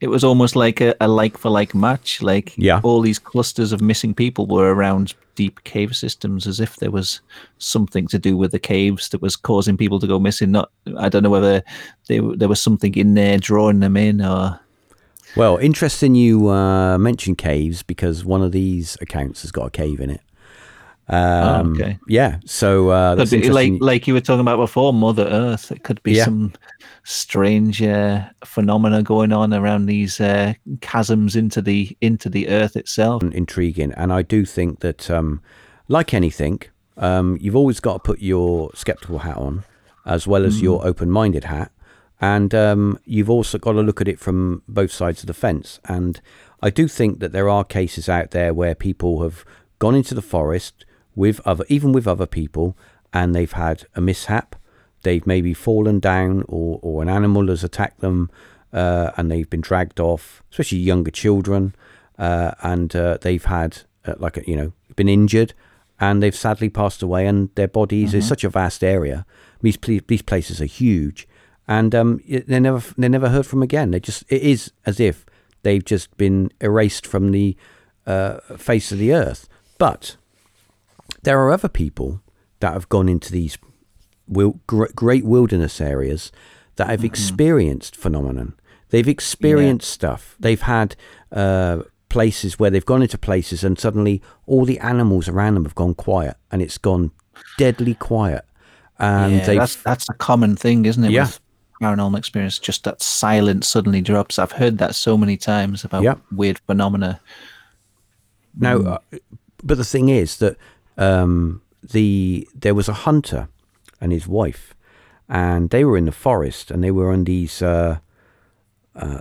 [0.00, 2.22] it was almost like a, a like for like match.
[2.22, 2.80] Like yeah.
[2.82, 7.20] all these clusters of missing people were around deep cave systems, as if there was
[7.58, 10.52] something to do with the caves that was causing people to go missing.
[10.52, 11.62] Not, I don't know whether
[12.08, 14.60] they, there was something in there drawing them in, or
[15.36, 20.00] Well, interesting you uh, mention caves because one of these accounts has got a cave
[20.00, 20.20] in it.
[21.08, 21.98] Um, Oh, okay.
[22.08, 22.38] Yeah.
[22.46, 25.70] So uh, that's be like like you were talking about before, Mother Earth.
[25.70, 26.24] It could be Yeah.
[26.24, 26.52] some
[27.04, 33.22] strange uh, phenomena going on around these uh, chasms into the into the Earth itself.
[33.22, 33.92] intriguing.
[33.92, 35.40] And I do think that, um,
[35.88, 36.62] like anything,
[36.96, 39.64] um, you've always got to put your skeptical hat on
[40.04, 41.70] as well as your open minded hat.
[42.20, 45.80] And um, you've also got to look at it from both sides of the fence.
[45.84, 46.20] And
[46.62, 49.44] I do think that there are cases out there where people have
[49.78, 50.84] gone into the forest
[51.16, 52.76] with other, even with other people,
[53.12, 54.54] and they've had a mishap.
[55.02, 58.30] They've maybe fallen down, or, or an animal has attacked them,
[58.72, 61.74] uh, and they've been dragged off, especially younger children,
[62.18, 65.54] uh, and uh, they've had uh, like a, you know been injured,
[65.98, 69.24] and they've sadly passed away, and their bodies is such a vast area.
[69.62, 71.26] These these places are huge,
[71.66, 73.90] and um, they're never they're never heard from again.
[73.90, 75.24] They just it is as if
[75.62, 77.56] they've just been erased from the
[78.06, 79.48] uh, face of the earth.
[79.78, 80.16] But
[81.26, 82.22] there are other people
[82.60, 83.58] that have gone into these
[84.94, 86.30] great wilderness areas
[86.76, 88.54] that have experienced phenomenon.
[88.90, 90.36] They've experienced stuff.
[90.38, 90.94] They've had
[91.32, 95.74] uh, places where they've gone into places and suddenly all the animals around them have
[95.74, 97.10] gone quiet and it's gone
[97.58, 98.44] deadly quiet.
[98.98, 101.10] And yeah, that's that's a common thing, isn't it?
[101.10, 101.24] Yeah.
[101.26, 101.40] With
[101.82, 104.38] paranormal experience, just that silence suddenly drops.
[104.38, 106.14] I've heard that so many times about Yeah.
[106.30, 107.20] weird phenomena.
[108.58, 108.98] Now, uh,
[109.62, 110.56] but the thing is that
[110.96, 113.48] um, the there was a hunter
[114.00, 114.74] and his wife,
[115.28, 117.62] and they were in the forest, and they were on these.
[117.62, 117.98] Uh,
[118.94, 119.20] uh,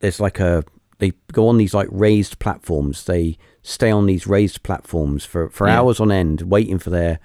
[0.00, 0.64] there's like a
[0.98, 3.04] they go on these like raised platforms.
[3.04, 5.80] They stay on these raised platforms for for Yeah.
[5.80, 7.18] hours on end, waiting for their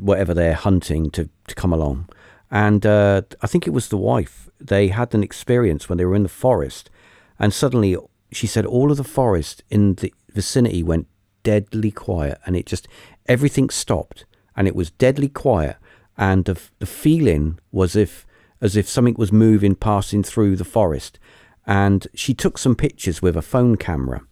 [0.00, 2.08] whatever they're hunting to to come along.
[2.50, 4.48] And uh, I think it was the wife.
[4.60, 6.90] They had an experience when they were in the forest,
[7.38, 7.96] and suddenly
[8.32, 11.06] she said all of the forest in the vicinity went
[11.44, 12.88] deadly quiet, and it just
[13.28, 14.24] everything stopped,
[14.56, 15.76] and it was deadly quiet,
[16.16, 18.26] and the the feeling was if
[18.60, 21.18] as if something was moving, passing through the forest.
[21.66, 24.22] And she took some pictures with a phone camera,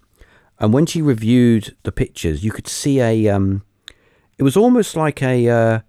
[0.58, 3.62] and when she reviewed the pictures, you could see a um,
[4.38, 5.80] it was almost like a uh,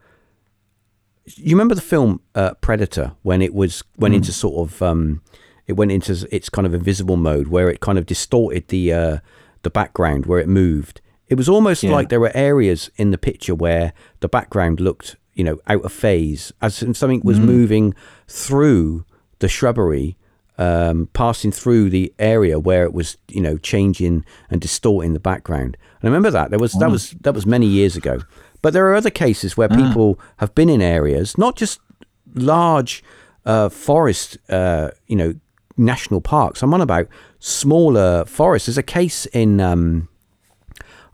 [1.35, 5.21] you remember the film uh, Predator when it was went into sort of um,
[5.67, 9.17] it went into its kind of invisible mode where it kind of distorted the uh,
[9.63, 11.01] the background where it moved.
[11.29, 11.91] It was almost Yeah.
[11.91, 15.91] like there were areas in the picture where the background looked you know out of
[15.91, 17.93] phase as if something was moving
[18.27, 19.05] through
[19.39, 20.17] the shrubbery
[20.59, 25.77] um, passing through the area where it was, you know, changing and distorting the background.
[26.01, 28.21] And I remember that there was that was that was many years ago.
[28.63, 31.79] But there are other cases where people have been in areas, not just
[32.33, 33.03] large
[33.45, 35.35] uh, forest, uh, you know,
[35.77, 36.63] national parks.
[36.63, 38.65] I'm on about smaller forests.
[38.65, 39.59] There's a case in.
[39.61, 40.09] Um,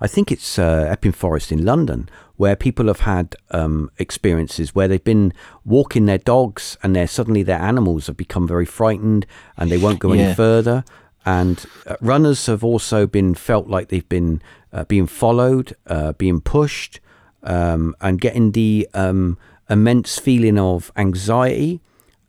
[0.03, 4.89] I think it's uh, Epping Forest in London, where people have had um, experiences where
[4.89, 5.31] they've been
[5.63, 9.99] walking their dogs and they're suddenly their animals have become very frightened and they won't
[9.99, 10.83] go any further.
[11.25, 14.41] And uh, runners have also been felt like they've been
[14.73, 16.99] uh, being followed, uh, being pushed,
[17.43, 19.37] um, and getting the um,
[19.69, 21.79] immense feeling of anxiety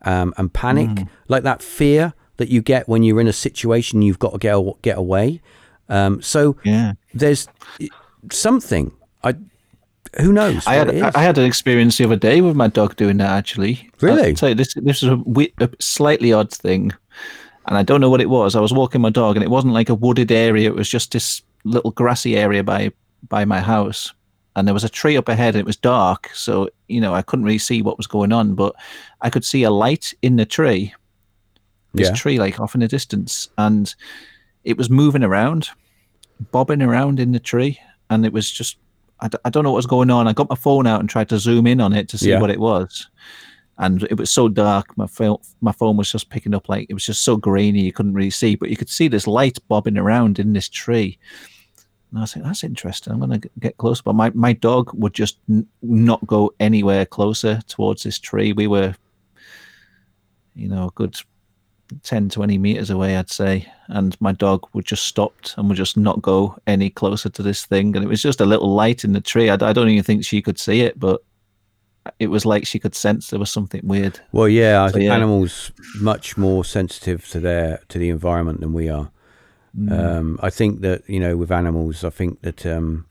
[0.02, 4.20] um, and panic, like that fear that you get when you're in a situation you've
[4.20, 5.40] got to get get away.
[5.88, 6.92] Um, so Yeah.
[7.14, 7.48] There's
[8.30, 8.92] something.
[9.22, 9.34] I
[10.20, 10.66] who knows?
[10.66, 10.90] I had.
[11.16, 13.30] I had an experience the other day with my dog doing that.
[13.30, 14.28] Actually, Really?
[14.40, 15.22] You, this this is a,
[15.58, 16.92] a slightly odd thing,
[17.66, 18.54] and I don't know what it was.
[18.54, 20.68] I was walking my dog, and it wasn't like a wooded area.
[20.68, 22.92] It was just this little grassy area by
[23.28, 24.12] by my house,
[24.54, 27.22] and there was a tree up ahead, and it was dark, so you know I
[27.22, 28.74] couldn't really see what was going on, but
[29.20, 30.94] I could see a light in the tree.
[31.94, 32.14] This Yeah.
[32.14, 33.92] tree, like off in the distance, and
[34.64, 35.70] it was moving around,
[36.50, 37.78] bobbing around in the tree,
[38.10, 38.76] and it was just
[39.20, 40.26] I, d- I don't know what was going on.
[40.28, 42.40] I got my phone out and tried to zoom in on it to see Yeah.
[42.40, 43.08] what it was,
[43.78, 44.96] and it was so dark.
[44.98, 47.92] My phone my phone was just picking up like it was just so grainy you
[47.92, 51.18] couldn't really see, but you could see this light bobbing around in this tree.
[52.10, 53.12] And I was like, that's interesting.
[53.12, 54.02] I'm going to get closer.
[54.04, 58.52] But my, my dog would just n- not go anywhere closer towards this tree.
[58.52, 58.94] We were,
[60.54, 61.16] you know, a good
[62.02, 63.66] 10, 20 meters away, I'd say.
[63.88, 67.66] And my dog would just stopped and would just not go any closer to this
[67.66, 67.94] thing.
[67.94, 69.50] And it was just a little light in the tree.
[69.50, 71.22] I, I don't even think she could see it, but
[72.18, 74.20] it was like she could sense there was something weird.
[74.32, 75.14] Well, yeah, I So, think yeah.
[75.14, 79.10] animals much more sensitive to their to the environment than we are.
[79.78, 79.92] Mm.
[79.92, 83.06] Um, I think that you know, with animals, I think that um,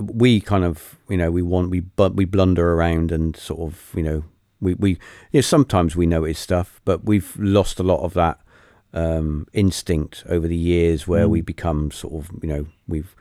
[0.00, 3.92] we kind of you know we want we but we blunder around and sort of
[3.96, 4.24] you know
[4.60, 4.90] we we
[5.32, 8.38] you know, sometimes we notice stuff, but we've lost a lot of that
[8.92, 13.14] um, instinct over the years where we become sort of, you know, we've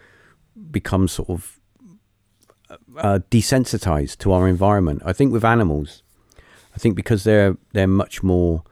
[0.71, 1.59] become sort of
[2.97, 5.01] uh, desensitized to our environment.
[5.05, 6.03] I think with animals,
[6.75, 8.63] I think because they're they're much more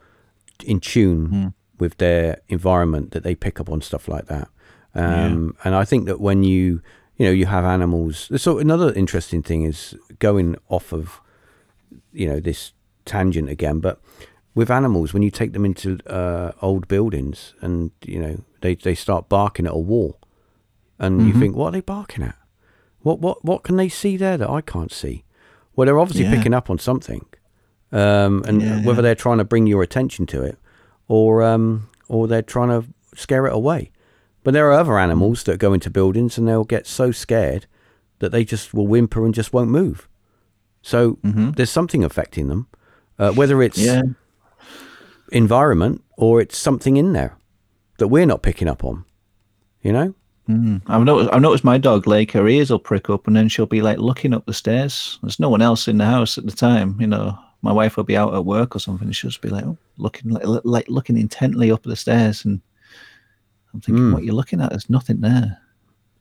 [0.66, 4.48] in tune with their environment that they pick up on stuff like that.
[4.94, 6.82] Um, And I think that when you
[7.18, 11.22] you know you have animals, so another interesting thing is going off of
[12.14, 12.74] you know this
[13.06, 14.00] tangent again, but
[14.54, 18.96] with animals, when you take them into uh, old buildings and you know they they
[18.96, 20.20] start barking at a wall,
[21.00, 22.36] and you think, what are they barking at?
[23.02, 25.24] What what what can they see there that I can't see?
[25.76, 26.36] Well, they're obviously Yeah.
[26.36, 27.26] picking up on something,
[27.92, 29.02] um, and Yeah, whether yeah.
[29.02, 30.58] they're trying to bring your attention to it,
[31.08, 33.92] or um, or they're trying to scare it away.
[34.44, 37.66] But there are other animals that go into buildings and they'll get so scared
[38.20, 40.08] that they just will whimper and just won't move.
[40.86, 42.68] So there's something affecting them,
[43.18, 44.04] uh, whether it's Yeah.
[45.32, 47.36] environment or it's something in there
[47.98, 49.04] that we're not picking up on.
[49.82, 50.14] You know?
[50.48, 50.84] Mm.
[50.86, 51.34] I've noticed.
[51.34, 53.98] I've noticed my dog like Her ears will prick up, and then she'll be like
[53.98, 55.18] looking up the stairs.
[55.24, 56.98] There's no one else in the house at the time.
[57.00, 59.08] You know, my wife will be out at work or something.
[59.08, 62.62] and She'll just be like oh, looking, like, like looking intently up the stairs, and
[63.74, 64.70] I'm thinking, what you're looking at?
[64.70, 65.58] There's nothing there.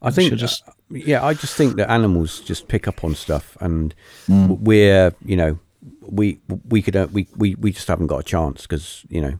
[0.06, 3.56] I think should just- yeah, I just think that animals just pick up on stuff,
[3.60, 3.94] and
[4.28, 5.58] we're you know
[6.00, 6.38] we
[6.68, 9.38] we could uh, we we we just haven't got a chance because you know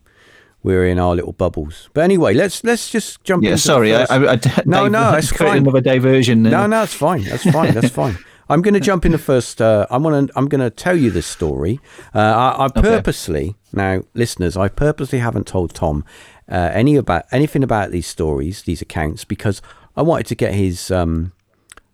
[0.63, 1.91] we're in our little bubbles.
[1.93, 3.45] But anyway, let's let's just jump.
[3.45, 3.95] Yeah, sorry.
[3.95, 5.63] I, I, I No, no, it's created fine.
[5.63, 6.43] Another diversion.
[6.43, 7.25] No, no, it's fine.
[7.25, 7.75] That's fine.
[7.75, 8.17] That's fine.
[8.47, 9.63] I'm going to jump in the first.
[9.63, 10.33] Uh, I'm going to.
[10.37, 11.81] I'm going to tell you this story.
[12.15, 12.19] Uh,
[12.59, 16.05] I, I purposely now, listeners, I purposely haven't told Tom
[16.51, 19.63] uh, any about anything about these stories, these accounts, because
[19.97, 20.91] I wanted to get his.
[20.91, 21.33] Um,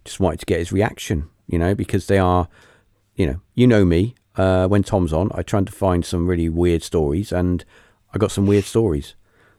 [0.04, 1.28] just wanted to get his reaction.
[1.46, 2.48] You know, because they are.
[3.14, 4.14] You know, you know me.
[4.36, 7.64] Uh, when Tom's on, I try to find some really weird stories, and
[8.14, 9.14] I got some weird stories.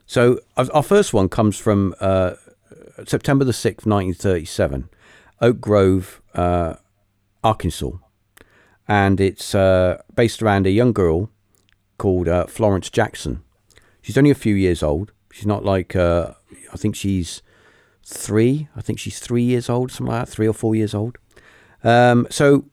[0.06, 2.32] So our first one comes from uh,
[3.06, 4.88] September the 6th, 1937,
[5.40, 6.74] Oak Grove, uh,
[7.42, 7.92] Arkansas.
[8.88, 11.30] And it's uh, based around a young girl
[11.98, 13.42] called uh, Florence Jackson.
[14.02, 15.12] She's only a few years old.
[15.30, 16.32] She's not like, uh,
[16.72, 17.42] I think she's
[18.04, 18.68] three.
[18.76, 21.18] I think she's three years old, something like that, three or four years old.
[21.84, 22.64] Um, so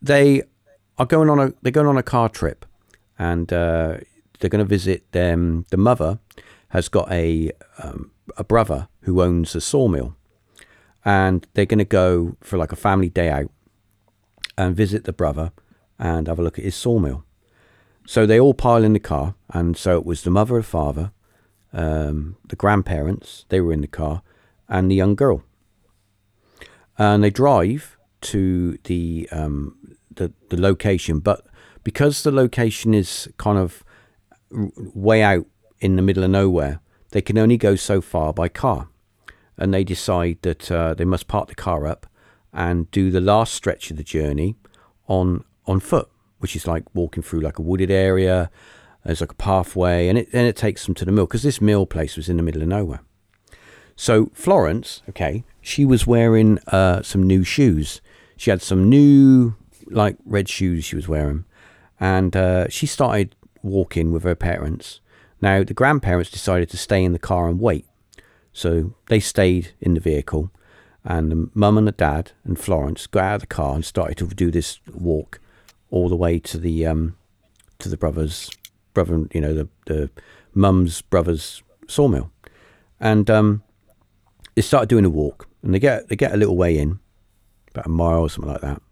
[0.00, 0.42] they
[0.98, 2.66] are going on a they're going on a car trip,
[3.18, 3.98] and uh,
[4.38, 5.66] they're going to visit them.
[5.70, 6.18] The mother
[6.68, 10.16] has got a um, a brother who owns a sawmill,
[11.04, 13.50] and they're going to go for like a family day out
[14.56, 15.52] and visit the brother
[15.98, 17.24] and have a look at his sawmill.
[18.06, 21.12] So they all pile in the car, and so it was the mother and father,
[21.72, 23.44] um, the grandparents.
[23.48, 24.22] They were in the car,
[24.72, 25.44] and the young girl.
[26.98, 31.46] And they drive to the um, the the location, but
[31.84, 33.84] because the location is kind of
[34.50, 35.46] way out
[35.80, 38.88] in the middle of nowhere, they can only go so far by car.
[39.58, 42.06] And they decide that uh, they must park the car up
[42.52, 44.56] and do the last stretch of the journey
[45.06, 46.08] on on foot,
[46.38, 48.50] which is like walking through like a wooded area.
[49.04, 51.60] There's like a pathway, and it and it takes them to the mill because this
[51.60, 53.00] mill place was in the middle of nowhere.
[54.02, 58.00] So Florence, okay, she was wearing uh, some new shoes.
[58.36, 59.54] She had some new
[59.86, 61.44] like red shoes she was wearing,
[62.00, 64.98] and uh, she started walking with her parents.
[65.40, 67.86] Now the grandparents decided to stay in the car and wait,
[68.52, 70.50] so they stayed in the vehicle,
[71.04, 74.18] and the mum and the dad and Florence got out of the car and started
[74.18, 75.38] to do this walk
[75.92, 77.16] all the way to the um,
[77.78, 78.50] to the brothers
[78.94, 80.10] brother you know the the
[80.54, 82.32] mum's brother's sawmill,
[82.98, 83.62] and um,
[84.54, 86.98] they start doing a walk and they get they get a little way in,
[87.70, 88.82] about a mile or something like that.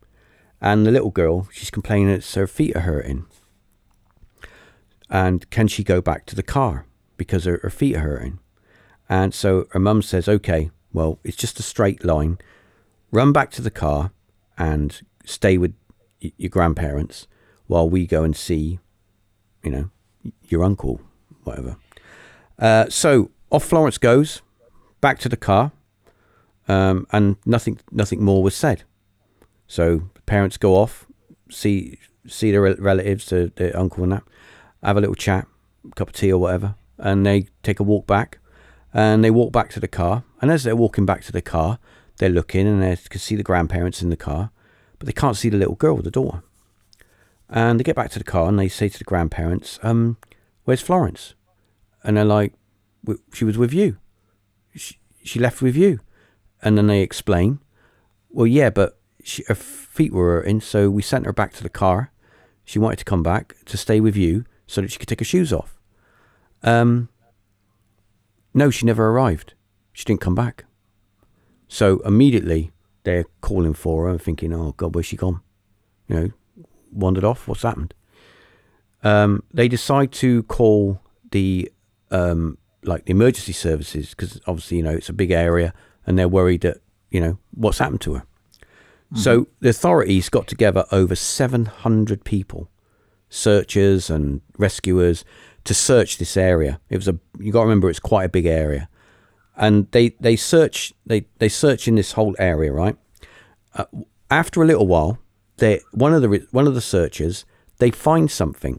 [0.61, 3.27] And the little girl, she's complaining that her feet are hurting.
[5.09, 6.87] And can she go back to the car
[7.17, 8.39] because her, her feet are hurting?
[9.09, 12.39] And so her mum says, "Okay, well, it's just a straight line.
[13.11, 14.13] Run back to the car
[14.57, 15.75] and stay with
[16.21, 17.27] your grandparents
[17.67, 18.79] while we go and see,
[19.65, 19.91] you know,
[20.49, 21.01] your uncle,
[21.43, 21.77] whatever."
[22.59, 24.43] Uh, so off Florence goes
[25.01, 25.73] back to the car,
[26.69, 28.85] um, and nothing nothing more was said.
[29.67, 31.07] So parents go off,
[31.49, 34.23] see see their relatives, their, their uncle and that,
[34.83, 35.47] have a little chat,
[35.95, 38.39] cup of tea or whatever, and they take a walk back,
[38.93, 40.25] and they walk back to the car.
[40.41, 41.79] And as they're walking back to the car,
[42.19, 44.51] they're looking and they can see the grandparents in the car,
[44.99, 46.43] but they can't see the little girl, at the daughter.
[47.49, 50.19] And they get back to the car and they say to the grandparents, um,
[50.65, 51.35] "Where's Florence?"
[52.05, 52.55] And they're like,
[53.33, 53.97] "She was with you.
[55.23, 56.01] She, left with you."
[56.63, 57.61] And then they explain,
[58.31, 61.69] "Well, yeah, but she, her feet were hurting, so we sent her back to the
[61.69, 62.13] car.
[62.65, 65.25] She wanted to come back to stay with you so that she could take her
[65.25, 65.79] shoes off."
[66.63, 67.09] Um,
[68.53, 69.55] no, she never arrived.
[69.93, 70.65] She didn't come back.
[71.69, 72.73] So immediately
[73.05, 75.41] they're calling for her and thinking, oh, God, where's she gone?
[76.09, 76.31] You know,
[76.93, 77.47] wandered off.
[77.47, 77.95] What's happened?
[79.03, 81.01] Um, they decide to call
[81.31, 81.71] the
[82.11, 85.75] um, like the emergency services because obviously you know it's a big area
[86.07, 86.79] and they're worried that
[87.11, 88.25] you know what's happened to her.
[89.15, 92.71] So the authorities got together over 700 people,
[93.29, 95.25] searchers and rescuers,
[95.65, 96.81] to search this area.
[96.89, 98.89] It was a you got to remember it's quite a big area,
[99.57, 102.97] and they they search they they search in this whole area right.
[103.75, 103.87] Uh,
[104.31, 105.19] after a little while,
[105.57, 107.45] they one of the one of the searchers
[107.79, 108.79] they find something.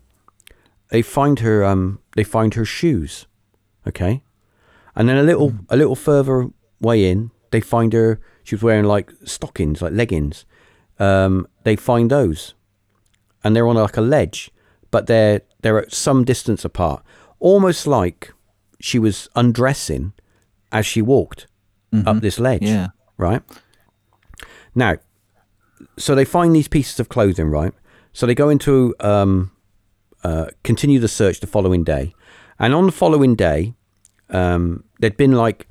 [0.90, 3.28] They find her um they find her shoes,
[3.88, 4.24] okay,
[4.96, 8.86] and then a little a little further way in they find her she was wearing
[8.86, 10.46] like stockings like leggings.
[11.00, 12.56] Um, they find those,
[13.44, 14.52] and they're on like a ledge,
[14.90, 17.04] but they're they're at some distance apart,
[17.40, 18.34] almost like
[18.80, 20.14] she was undressing
[20.72, 21.48] as she walked
[22.08, 22.64] up this ledge.
[22.64, 22.90] Yeah.
[23.18, 23.42] Right.
[24.74, 24.96] Now,
[25.98, 27.74] so they find these pieces of clothing, right?
[28.14, 29.52] So they go into um,
[30.24, 32.14] uh, continue the search the following day,
[32.62, 33.74] and on the following day,
[34.30, 35.68] um, there'd been like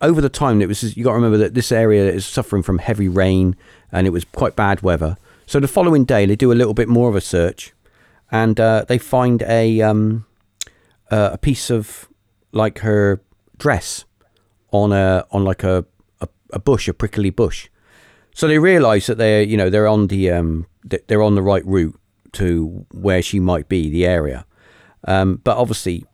[0.00, 0.62] over the time.
[0.62, 3.56] It was you got to remember that this area is suffering from heavy rain,
[3.92, 5.16] and it was quite bad weather.
[5.46, 7.72] So the following day, they do a little bit more of a search,
[8.30, 10.26] and uh, they find a um,
[11.10, 12.08] uh, a piece of
[12.52, 13.20] like her
[13.58, 14.04] dress
[14.72, 15.84] on a on like a,
[16.20, 17.68] a, a bush, a prickly bush.
[18.34, 21.66] So they realise that they're you know they're on the um they're on the right
[21.66, 21.98] route
[22.32, 24.46] to where she might be, the area.
[25.04, 26.04] Um, but obviously,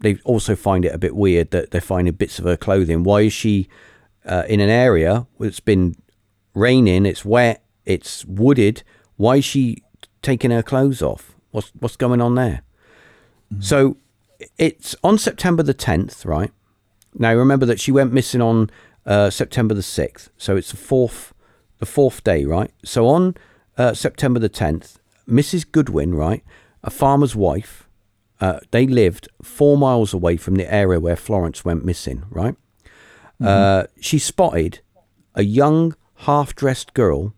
[0.00, 3.02] they also find it a bit weird that they're finding bits of her clothing.
[3.04, 3.68] Why is she
[4.24, 5.96] uh, in an area that's been
[6.54, 7.06] raining?
[7.06, 7.64] It's wet.
[7.84, 8.82] It's wooded.
[9.16, 9.82] Why is she
[10.22, 11.34] taking her clothes off?
[11.50, 12.62] What's what's going on there?
[13.60, 13.96] So
[14.58, 16.50] it's on September the tenth, right?
[17.14, 18.70] Now remember that she went missing on
[19.06, 21.32] uh, September the sixth, so it's the fourth,
[21.78, 22.70] the fourth day, right?
[22.84, 23.36] So on
[23.78, 25.70] uh, September the tenth, Mrs.
[25.70, 26.42] Goodwin, right,
[26.82, 27.83] a farmer's wife,
[28.40, 32.56] uh, they lived four miles away from the area where Florence went missing, right?
[33.40, 34.80] Uh, she spotted
[35.34, 37.34] a young, half-dressed girl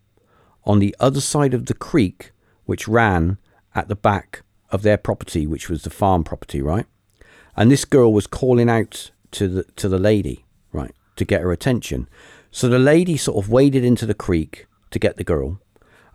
[0.63, 2.31] on the other side of the creek,
[2.65, 3.37] which ran
[3.73, 6.85] at the back of their property, which was the farm property, right?
[7.55, 11.51] And this girl was calling out to the to the lady, right, to get her
[11.51, 12.07] attention.
[12.51, 15.59] So the lady sort of waded into the creek to get the girl,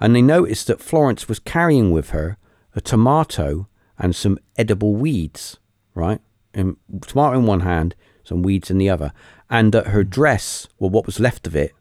[0.01, 2.37] and they noticed that Florence was carrying with her
[2.75, 3.69] a tomato
[4.03, 5.59] and some edible weeds,
[5.95, 6.21] right?
[6.53, 6.77] And
[7.07, 7.95] tomato in one hand,
[8.25, 9.13] some weeds in the other,
[9.49, 11.73] and that her dress, or what was left of it,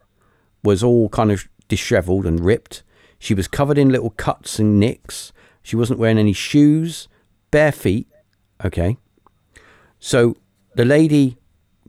[0.62, 2.84] was all kind of disheveled and ripped.
[3.18, 5.32] She was covered in little cuts and nicks.
[5.62, 7.08] She wasn't wearing any shoes,
[7.50, 8.08] bare feet.
[8.64, 8.96] Okay.
[9.98, 10.36] So
[10.76, 11.38] the lady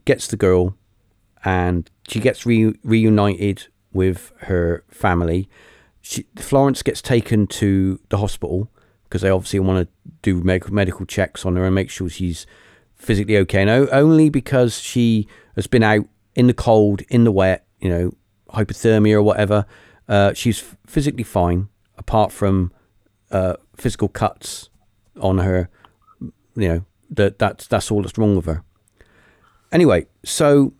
[0.04, 0.76] gets the girl
[1.44, 5.48] and she gets re- reunited with her family.
[6.00, 8.68] She, Florence gets taken to the hospital
[9.14, 12.46] because they obviously want to do med- medical checks on her and make sure she's
[12.96, 13.60] physically okay.
[13.60, 17.88] And o- only because she has been out in the cold, in the wet, you
[17.88, 18.14] know,
[18.50, 19.66] hypothermia or whatever,
[20.08, 22.72] uh, she's physically fine apart from
[23.30, 24.68] uh, physical cuts
[25.20, 25.68] on her.
[26.56, 28.64] You know that that's that's all that's wrong with her.
[29.70, 30.72] Anyway, so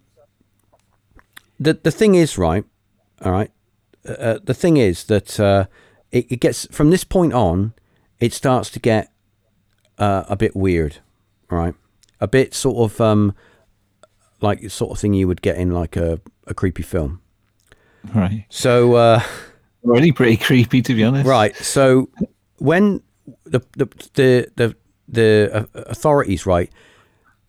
[1.61, 2.65] the the thing is right,
[3.25, 3.53] all right.
[4.05, 5.67] Uh, the thing is that uh,
[6.11, 7.75] it, it gets from this point on,
[8.21, 9.13] it starts to get
[9.99, 10.99] uh, a bit weird,
[11.51, 11.75] right?
[12.21, 13.35] A bit sort of um,
[14.41, 17.21] like the sort of thing you would get in like a, a creepy film.
[18.15, 18.47] Right.
[18.49, 18.95] So.
[18.95, 19.23] Uh,
[19.85, 21.27] Already pretty creepy, to be honest.
[21.27, 21.55] Right.
[21.57, 22.09] So
[22.57, 23.03] when
[23.45, 24.77] the the the the,
[25.09, 26.71] the uh, authorities, right,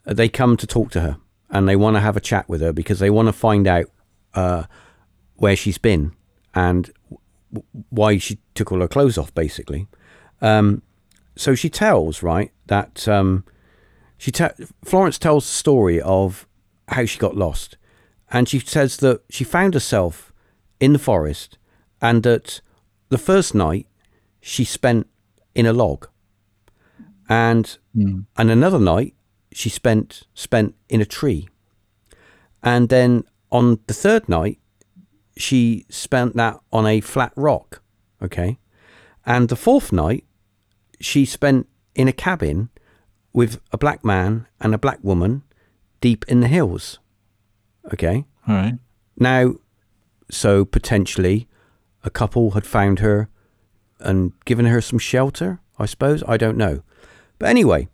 [0.06, 1.18] they come to talk to her
[1.50, 3.86] and they want to have a chat with her because they want to find out
[4.34, 4.64] uh,
[5.38, 6.12] where she's been
[6.54, 6.92] and
[7.90, 9.88] why she took all her clothes off, basically.
[10.42, 10.82] Um,
[11.36, 13.44] so she tells, right, that um,
[14.18, 16.48] she te- Florence tells the story of
[16.90, 17.78] how she got lost,
[18.32, 20.34] and she says that she found herself
[20.80, 21.58] in the forest,
[22.02, 22.62] and that
[23.10, 23.88] the first night
[24.42, 25.08] she spent
[25.54, 26.08] in a log,
[27.28, 29.14] and and another night
[29.52, 31.48] she spent spent in a tree,
[32.62, 34.60] and then on the third night
[35.38, 37.82] she spent that on a flat rock,
[38.22, 38.58] okay,
[39.26, 40.24] and the fourth night
[41.00, 42.70] she spent in a cabin
[43.34, 45.44] with a black man and a black woman
[46.02, 47.00] deep in the hills.
[47.94, 48.26] Okay.
[48.48, 48.80] All right.
[49.18, 49.56] Now,
[50.30, 51.48] so potentially
[52.04, 53.30] a couple had found her
[54.00, 56.24] and given her some shelter, I suppose.
[56.28, 56.84] I don't know.
[57.40, 57.90] But anyway,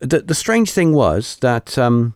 [0.00, 2.14] the the strange thing was that um,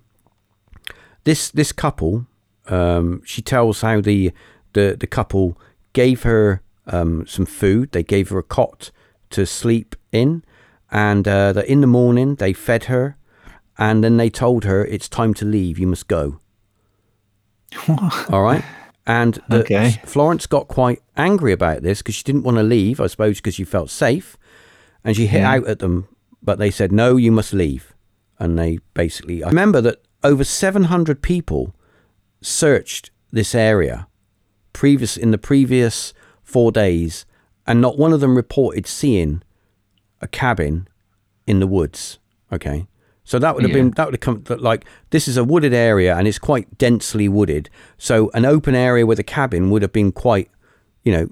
[1.24, 2.26] this this couple,
[2.68, 4.32] um, she tells how the
[4.72, 5.58] the the couple
[5.92, 7.92] gave her um, some food.
[7.92, 8.90] They gave her a cot
[9.30, 10.44] to sleep in,
[10.90, 13.16] and uh, that in the morning they fed her,
[13.78, 15.78] and then they told her it's time to leave.
[15.78, 16.40] You must go.
[18.30, 18.64] All right.
[19.06, 20.00] And Okay.
[20.04, 23.54] Florence got quite angry about this because she didn't want to leave, I suppose, because
[23.54, 24.36] she felt safe.
[25.04, 26.08] And she hit out at them,
[26.42, 27.94] but they said, no, you must leave.
[28.40, 31.74] And they basically, I remember that over 700 people
[32.40, 34.08] searched this area
[34.72, 36.12] previous in the previous
[36.46, 37.26] four days,
[37.66, 39.42] and not one of them reported seeing
[40.22, 40.88] a cabin
[41.46, 42.18] in the woods.
[42.50, 42.86] Okay.
[43.24, 43.82] So that would have Yeah.
[43.82, 47.28] been that would have come like this is a wooded area and it's quite densely
[47.28, 47.68] wooded.
[47.98, 50.48] So an open area with a cabin would have been quite,
[51.04, 51.28] you know,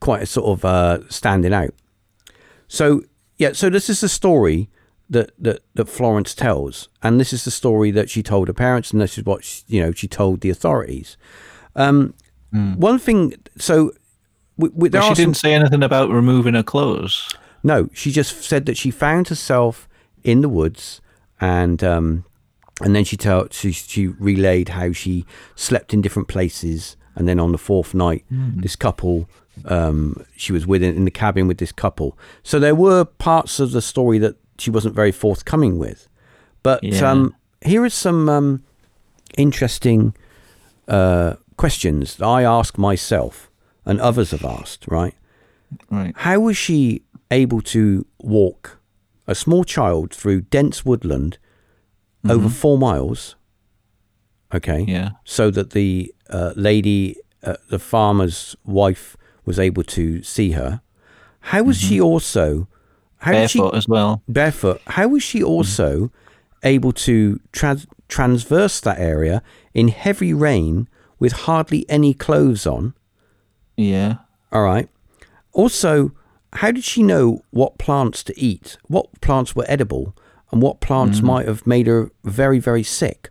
[0.00, 1.72] quite a sort of uh, standing out.
[2.66, 3.02] So
[3.38, 4.68] yeah, so this is the story
[5.08, 8.90] that, that that Florence tells, and this is the story that she told her parents,
[8.92, 11.16] and this is what she, you know she told the authorities.
[11.76, 12.14] Um,
[12.78, 13.92] One thing, so
[14.56, 17.28] we, we, there But she didn't say anything about removing her clothes.
[17.62, 19.88] no, she just said that she found herself
[20.24, 21.00] in the woods,
[21.40, 22.24] and um,
[22.82, 27.38] and then she told she she relayed how she slept in different places, and then
[27.40, 29.28] on the fourth night, this couple,
[29.66, 32.16] um, she was with in the cabin with this couple.
[32.42, 36.08] So there were parts of the story that she wasn't very forthcoming with,
[36.62, 37.10] but Yeah.
[37.10, 38.62] um, here is some um,
[39.36, 40.14] interesting
[40.88, 43.45] uh, questions that I ask myself
[43.86, 44.86] and others have asked.
[44.88, 45.14] Right.
[45.90, 46.12] Right.
[46.16, 48.78] How was she able to walk
[49.26, 51.38] a small child through dense woodland
[52.28, 53.36] over four miles?
[54.54, 54.84] Okay.
[54.86, 55.10] Yeah.
[55.24, 60.80] So that the uh, lady, uh, the farmer's wife, was able to see her.
[61.40, 62.66] How was she also?
[63.18, 64.22] How did she Barefoot as well.
[64.28, 64.80] barefoot?
[64.88, 66.10] How was she also
[66.62, 72.94] able to trans- transverse that area in heavy rain with hardly any clothes on?
[73.76, 74.16] Yeah.
[74.52, 74.88] All right.
[75.52, 76.12] Also,
[76.54, 80.14] how did she know what plants to eat, what plants were edible,
[80.50, 83.30] and what plants might have made her very, very sick?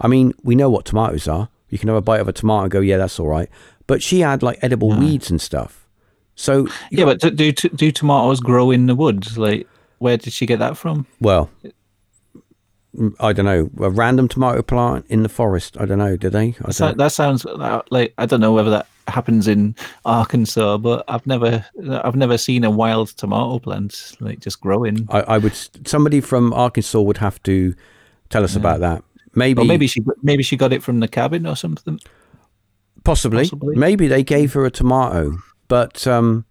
[0.00, 1.48] I mean, we know what tomatoes are.
[1.68, 3.48] You can have a bite of a tomato and go, yeah, that's all right.
[3.86, 5.86] But she had like edible weeds and stuff.
[6.34, 9.38] So, Yeah, but do, do do tomatoes grow in the woods?
[9.38, 9.68] Like,
[9.98, 11.06] where did she get that from?
[11.20, 11.50] well,
[12.96, 15.76] mm, I don't know, a random tomato plant in the forest.
[15.78, 16.16] I don't know.
[16.16, 16.54] Did they?
[16.64, 19.74] I So, that sounds uh, like I don't know whether that happens in
[20.04, 25.06] Arkansas, but I've never I've never seen a wild tomato plant like just growing.
[25.10, 25.54] I, I would.
[25.86, 27.74] Somebody from Arkansas would have to
[28.30, 29.02] tell us about that.
[29.34, 31.98] Maybe, Or maybe she maybe she got it from the cabin or something.
[33.04, 33.44] Possibly.
[33.44, 33.76] Possibly.
[33.76, 35.38] Maybe they gave her a tomato.
[35.68, 36.44] But um,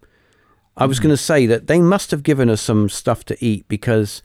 [0.76, 3.66] I was going to say that they must have given her some stuff to eat
[3.68, 4.22] because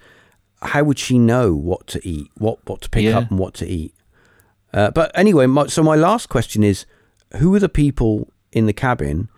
[0.63, 3.19] how would she know what to eat, what, what to pick Yeah.
[3.19, 3.93] up and what to eat?
[4.73, 6.85] Uh, but anyway, my, so my last question is
[7.35, 9.29] who are the people in the cabin?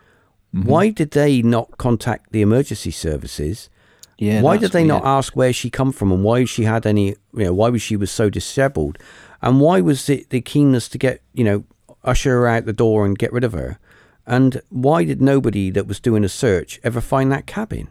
[0.54, 0.68] Mm-hmm.
[0.68, 3.70] Why did they not contact the emergency services?
[4.18, 4.42] Yeah.
[4.42, 7.46] why did they not ask where she come from and why she had any you
[7.46, 8.98] know why was she was so disabled
[9.42, 11.64] and why was it the keenness to get you know
[12.04, 13.80] usher her out the door and get rid of her
[14.28, 17.88] and why did nobody that was doing a search ever find that cabin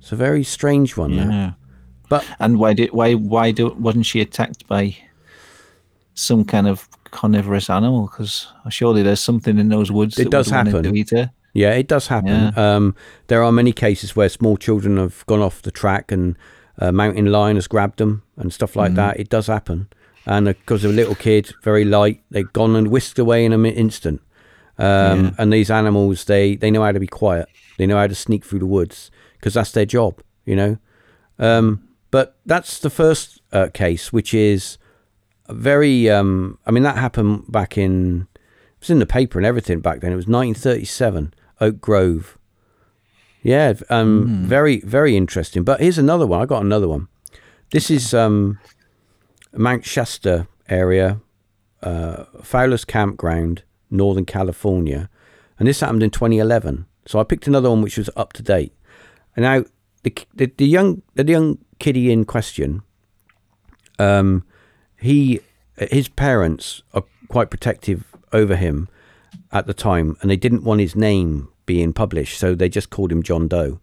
[0.00, 1.12] it's a very strange one.
[1.12, 1.52] Yeah.
[2.08, 4.96] but And why did why why do wasn't she attacked by
[6.14, 8.06] some kind of carnivorous animal?
[8.06, 10.18] Because surely there's something in those woods.
[10.18, 10.82] It does happen.
[10.82, 11.30] To eat her.
[11.52, 12.56] Yeah, it does happen.
[12.56, 12.94] Um,
[13.26, 16.36] there are many cases where small children have gone off the track and
[16.78, 19.18] a mountain lion has grabbed them and stuff like that.
[19.18, 19.88] It does happen.
[20.26, 23.66] And because of a little kid, very light, they've gone and whisked away in an
[23.66, 24.20] instant.
[24.78, 27.48] Um, And these animals, they, they know how to be quiet.
[27.78, 30.78] They know how to sneak through the woods because that's their job, you know.
[31.38, 34.78] Um, but that's the first uh, case, which is
[35.52, 36.08] very.
[36.10, 38.28] Um, I mean, that happened back in.
[38.34, 40.12] It was in the paper and everything back then.
[40.12, 42.38] It was 1937, Oak Grove.
[43.42, 45.64] Yeah, um, very very interesting.
[45.64, 46.42] But here's another one.
[46.42, 47.08] I got another one.
[47.70, 48.58] This is um,
[49.52, 51.20] Mount Shasta area,
[51.82, 55.08] uh, Fowler's Campground, Northern California,
[55.58, 56.86] and this happened in 2011.
[57.06, 58.74] So I picked another one which was up to date.
[59.36, 59.64] And now
[60.02, 62.82] the the, the young the young kiddie in question,
[63.98, 64.44] um,
[65.00, 65.40] he
[65.76, 68.88] his parents are quite protective over him
[69.52, 73.12] at the time, and they didn't want his name being published, so they just called
[73.12, 73.80] him John Doe.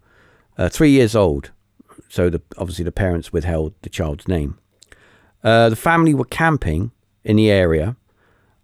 [0.57, 1.51] Uh, three years old,
[2.09, 4.57] so the, obviously the parents withheld the child's name.
[5.43, 6.91] Uh, the family were camping
[7.23, 7.95] in the area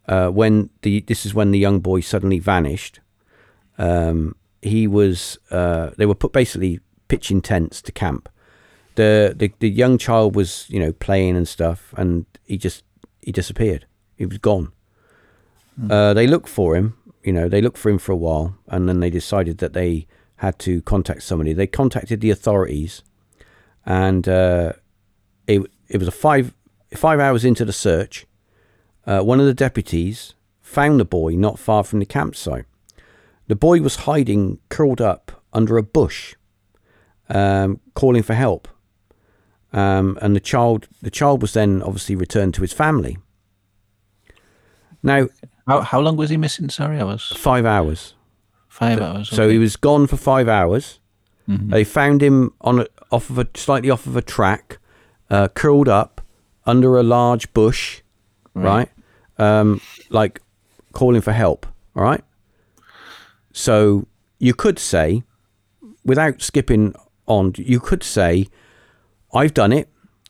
[0.08, 2.99] uh, when the this is when the young boy suddenly vanished.
[3.78, 8.30] Um, he was uh, they were put basically pitching tents to camp.
[8.96, 12.84] The, the the young child was you know playing and stuff, and he just
[13.22, 13.86] he disappeared.
[14.16, 14.72] He was gone.
[15.89, 16.98] Uh, they looked for him.
[17.24, 20.08] You know, they looked for him for a while, and then they decided that they
[20.38, 21.54] had to contact somebody.
[21.54, 23.02] They contacted the authorities,
[23.86, 24.74] and uh,
[25.48, 26.54] it it was a five
[26.94, 28.28] five hours into the search.
[29.06, 32.66] Uh, one of the deputies found the boy not far from the campsite.
[33.48, 36.36] The boy was hiding, curled up under a bush,
[37.30, 38.68] um, calling for help.
[39.74, 43.18] Um, and the child, the child was then obviously returned to his family.
[45.02, 45.28] Now,
[45.68, 46.70] How, how long was he missing?
[46.70, 48.14] Sorry, I was five hours.
[48.70, 49.30] five hours.
[49.30, 51.00] So he was gone for five hours.
[51.50, 51.70] Mhm.
[51.72, 54.78] They found him on a, off of a slightly off of a track,
[55.30, 56.22] uh, curled up
[56.66, 58.02] under a large bush,
[58.54, 58.90] right?
[59.38, 60.40] Um, like
[60.94, 61.66] calling for help.
[61.96, 62.24] All right.
[63.52, 64.08] So
[64.40, 65.24] you could say,
[66.06, 66.94] without skipping
[67.28, 68.48] on, you could say,
[69.34, 69.90] "I've done it.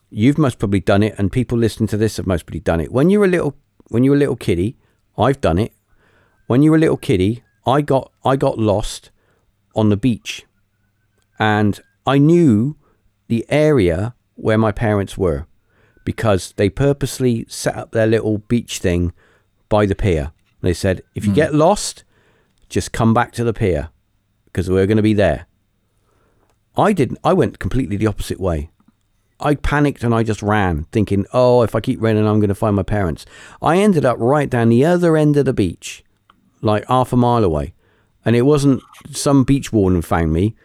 [0.10, 2.92] You've most probably done it, and people listening to this have most probably done it.
[2.92, 3.56] When you're a little,
[3.88, 4.78] when you're a little kiddie,
[5.18, 5.74] I've done it.
[6.48, 9.12] When you were a little kiddie, I got I got lost
[9.76, 10.46] on the beach,
[11.40, 12.78] and I knew
[13.28, 15.48] the area where my parents were
[16.06, 19.14] because they purposely set up their little beach thing
[19.70, 20.32] by the pier.
[20.62, 21.36] And They said, if you hmm.
[21.36, 22.04] get lost,
[22.70, 23.90] just come back to the pier
[24.46, 25.48] because we're going to be there.
[26.76, 27.20] I didn't.
[27.24, 28.72] I went completely the opposite way.
[29.44, 32.56] I panicked and I just ran, thinking, oh, if I keep running, I'm going to
[32.56, 33.26] find my parents.
[33.62, 36.04] I ended up right down the other end of the beach,
[36.62, 37.74] like half a mile away.
[38.26, 38.82] And it wasn't
[39.12, 40.56] some beach warden found me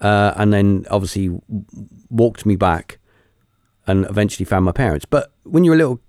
[0.00, 1.30] uh, and then obviously
[2.10, 2.98] walked me back
[3.86, 5.04] and eventually found my parents.
[5.04, 6.00] But when you're a little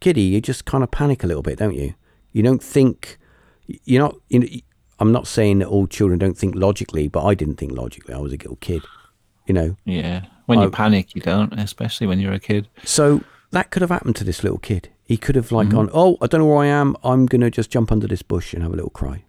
[0.00, 1.94] kiddie, you just kind of panic a little bit, don't you?
[2.32, 3.18] You don't think,
[3.66, 4.46] you're not, you know,
[4.98, 8.14] I'm not saying that all children don't think logically, but I didn't think logically.
[8.14, 8.82] I was a little kid,
[9.46, 9.76] you know.
[9.84, 12.68] yeah, when you I- panic, you don't, especially when you're a kid.
[12.84, 14.88] So that could have happened to this little kid.
[15.04, 16.96] He could have like gone, oh, I don't know where I am.
[17.04, 19.24] I'm gonna just jump under this bush and have a little cry.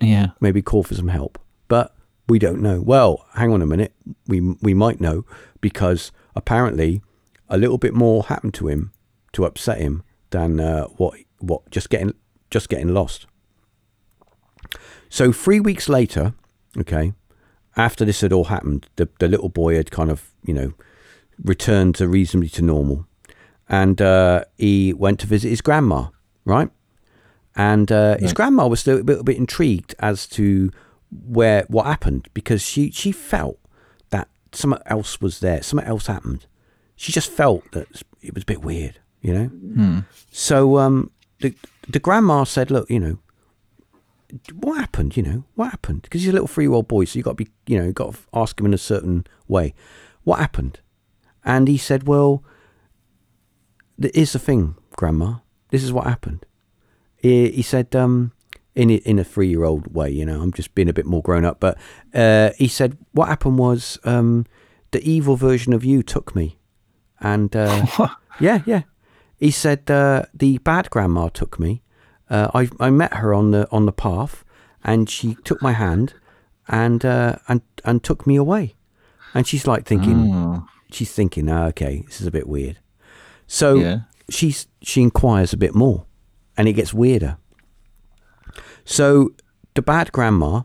[0.00, 1.38] Yeah, Maybe call for some help.
[1.68, 1.94] But
[2.28, 2.80] we don't know.
[2.82, 3.94] Well, hang on a minute.
[4.26, 5.24] We we might know
[5.60, 7.00] because apparently
[7.48, 8.92] a little bit more happened to him
[9.32, 12.12] to upset him than uh, what what just getting
[12.50, 13.26] just getting lost.
[15.08, 16.34] So three weeks later,
[16.78, 17.14] okay,
[17.76, 20.72] after this had all happened, the the little boy had kind of you know
[21.42, 23.06] returned to reasonably to normal,
[23.68, 26.08] and uh, he went to visit his grandma,
[26.44, 26.70] right?
[27.54, 30.70] And uh, his grandma was still a little bit intrigued as to
[31.10, 33.58] where what happened because she she felt
[34.10, 36.46] that something else was there, something else happened.
[36.96, 39.46] She just felt that it was a bit weird, you know.
[39.46, 39.98] Hmm.
[40.30, 41.10] So um,
[41.40, 41.54] the
[41.88, 43.18] the grandma said, "Look, you know,
[44.54, 45.16] what happened?
[45.16, 46.02] You know, what happened?
[46.02, 48.14] Because he's a little three-year-old boy, so you got to be, you know, you got
[48.14, 49.74] to ask him in a certain way.
[50.24, 50.80] What happened?"
[51.44, 52.42] And he said, "Well,
[54.14, 55.36] here's the thing, Grandma.
[55.70, 56.44] This is what happened."
[57.16, 58.32] He, he said, um,
[58.74, 61.44] in a- in a three-year-old way, you know, I'm just being a bit more grown
[61.44, 61.78] up, but
[62.14, 64.44] uh, he said, "What happened was um,
[64.90, 66.58] the evil version of you took me,
[67.20, 67.86] and." Uh,
[68.40, 68.82] yeah, yeah.
[69.38, 71.82] He said uh, the bad grandma took me.
[72.30, 74.44] Uh, I I met her on the on the path,
[74.82, 76.14] and she took my hand,
[76.68, 78.74] and uh, and and took me away.
[79.34, 82.78] And she's like thinking, Oh, she's thinking, ah, okay, this is a bit weird.
[83.46, 83.98] So yeah.
[84.30, 86.06] she's she inquires a bit more,
[86.56, 87.36] and it gets weirder.
[88.84, 89.32] So
[89.74, 90.62] the bad grandma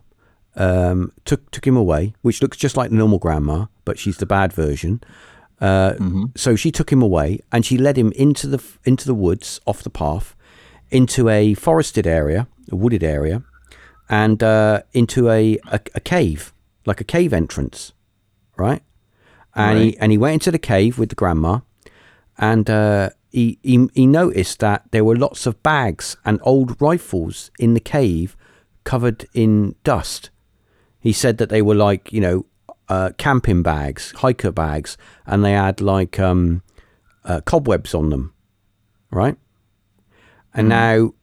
[0.56, 4.26] um, took took him away, which looks just like the normal grandma, but she's the
[4.26, 5.02] bad version.
[5.60, 5.94] Uh,
[6.36, 9.84] So she took him away, and she led him into the into the woods off
[9.84, 10.36] the path,
[10.92, 13.44] into a forested area, a wooded area,
[14.10, 16.54] and uh, into a, a a cave,
[16.86, 17.94] like a cave entrance,
[18.58, 18.84] right?
[19.56, 21.60] And he and he went into the cave with the grandma,
[22.38, 27.52] and uh, he, he he noticed that there were lots of bags and old rifles
[27.58, 28.36] in the cave,
[28.84, 30.30] covered in dust.
[31.00, 32.46] He said that they were like you know
[32.90, 36.62] uh, camping bags, hiker bags, and they had like um,
[37.24, 38.34] uh, cobwebs on them,
[39.12, 39.38] right?
[40.54, 41.14] And now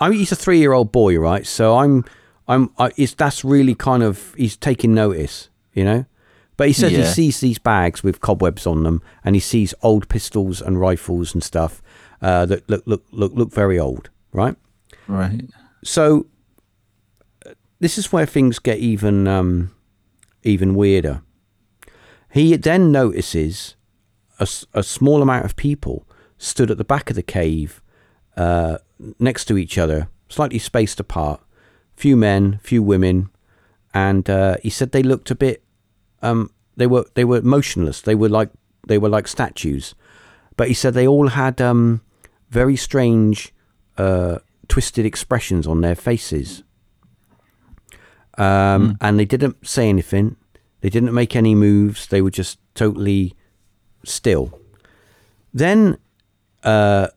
[0.00, 1.46] I mean, he's a three-year-old boy, right?
[1.46, 2.04] So I'm,
[2.48, 6.06] I'm, I, it's, that's really kind of he's taking notice, you know.
[6.56, 10.08] But he says he sees these bags with cobwebs on them, and he sees old
[10.10, 11.80] pistols and rifles and stuff
[12.20, 14.56] uh, that look look look look very old, right?
[15.08, 15.48] Right.
[15.84, 16.26] So
[17.46, 19.74] uh, this is where things get even um,
[20.42, 21.22] even weirder.
[22.30, 23.76] He then notices
[24.38, 26.06] a, a small amount of people
[26.40, 27.82] stood at the back of the cave,
[28.36, 28.78] uh,
[29.18, 31.40] next to each other, slightly spaced apart.
[31.94, 33.28] Few men, few women,
[33.92, 35.62] and uh, he said they looked a bit.
[36.22, 38.00] Um, they were they were motionless.
[38.00, 38.50] They were like
[38.88, 39.94] they were like statues.
[40.56, 42.00] But he said they all had um,
[42.48, 43.52] very strange,
[43.98, 46.62] uh, twisted expressions on their faces.
[48.38, 50.36] Um, And they didn't say anything.
[50.80, 52.06] They didn't make any moves.
[52.06, 53.34] They were just totally
[54.04, 54.58] still.
[55.52, 55.98] Then,
[56.64, 57.08] uh,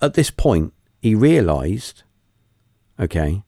[0.00, 2.02] at this point, he realized,
[2.98, 3.42] okay,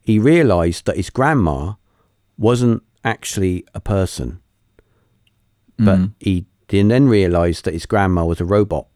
[0.00, 1.74] he realized that his grandma
[2.38, 4.40] wasn't actually a person,
[5.78, 8.86] but he then realized that his grandma was a robot.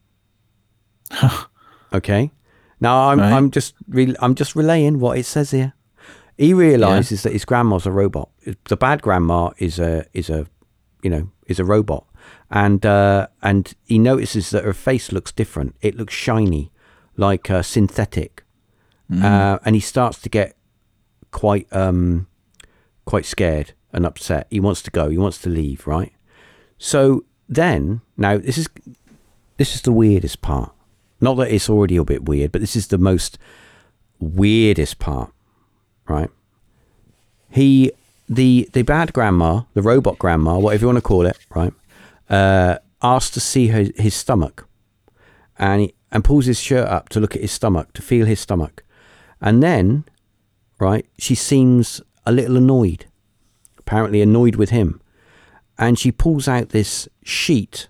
[1.93, 2.31] okay,
[2.81, 3.33] now I'm Right.
[3.33, 5.73] I'm just re- I'm just relaying what it says here.
[6.37, 8.29] He realizes that his grandma's a robot.
[8.69, 10.47] The bad grandma is a is a
[11.03, 12.05] you know is a robot,
[12.51, 15.77] and uh, and he notices that her face looks different.
[15.81, 16.71] It looks shiny,
[17.17, 18.45] like uh, synthetic,
[19.11, 20.57] uh, and he starts to get
[21.31, 22.27] quite um
[23.05, 24.47] quite scared and upset.
[24.51, 25.09] He wants to go.
[25.09, 25.87] He wants to leave.
[25.87, 26.13] Right.
[26.79, 28.69] So then now this is
[29.57, 30.73] this is the weirdest part.
[31.21, 33.39] Not that it's already a bit weird, but this is the most
[34.19, 35.33] weirdest part.
[36.07, 36.31] Right.
[37.51, 37.93] He
[38.29, 41.73] the the bad grandma, the robot grandma, whatever you want to call it, right,
[42.31, 44.67] uh, asks to see her, his stomach,
[45.59, 48.41] and he, and pulls his shirt up to look at his stomach to feel his
[48.41, 48.85] stomach,
[49.41, 50.05] and then,
[50.79, 53.07] right, she seems a little annoyed,
[53.79, 55.01] apparently annoyed with him,
[55.79, 57.89] and she pulls out this sheet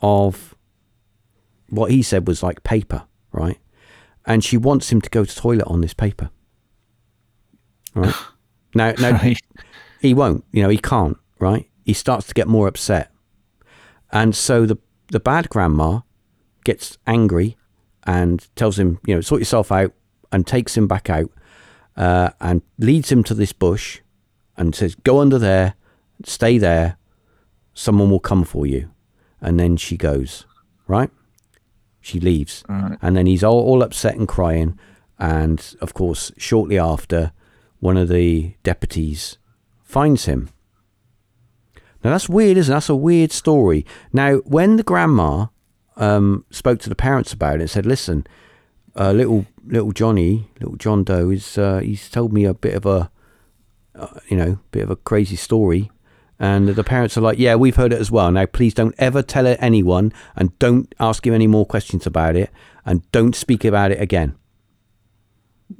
[0.00, 0.54] of
[1.68, 3.58] what he said was like paper, right,
[4.24, 6.30] and she wants him to go to the toilet on this paper.
[7.94, 8.14] Right.
[8.74, 9.38] Now, now Right.
[10.02, 10.44] he won't.
[10.52, 11.16] You know, he can't.
[11.38, 11.66] Right?
[11.86, 13.10] He starts to get more upset,
[14.12, 14.78] and so the
[15.08, 16.00] the bad grandma
[16.64, 17.56] gets angry
[18.04, 19.92] and tells him, you know, sort yourself out,
[20.32, 21.30] and takes him back out,
[21.96, 24.00] uh, and leads him to this bush,
[24.56, 25.74] and says, "Go under there,
[26.24, 26.96] stay there.
[27.74, 28.90] Someone will come for you."
[29.40, 30.46] And then she goes.
[30.88, 31.10] Right?
[32.00, 32.96] She leaves, Right.
[33.02, 34.78] and then he's all, all upset and crying.
[35.18, 37.32] And of course, shortly after,
[37.80, 39.38] one of the deputies
[39.82, 40.50] finds him.
[42.06, 42.76] Now that's weird, isn't it?
[42.76, 43.84] That's a weird story.
[44.12, 45.46] Now, when the grandma
[45.96, 48.28] um, spoke to the parents about it, and said, "Listen,
[48.94, 52.86] uh, little little Johnny, little John Doe, is uh, he's told me a bit of
[52.86, 53.10] a,
[53.96, 55.90] uh, you know, bit of a crazy story."
[56.38, 58.30] And the parents are like, "Yeah, we've heard it as well.
[58.30, 62.36] Now, please don't ever tell it anyone, and don't ask him any more questions about
[62.36, 62.50] it,
[62.84, 64.36] and don't speak about it again."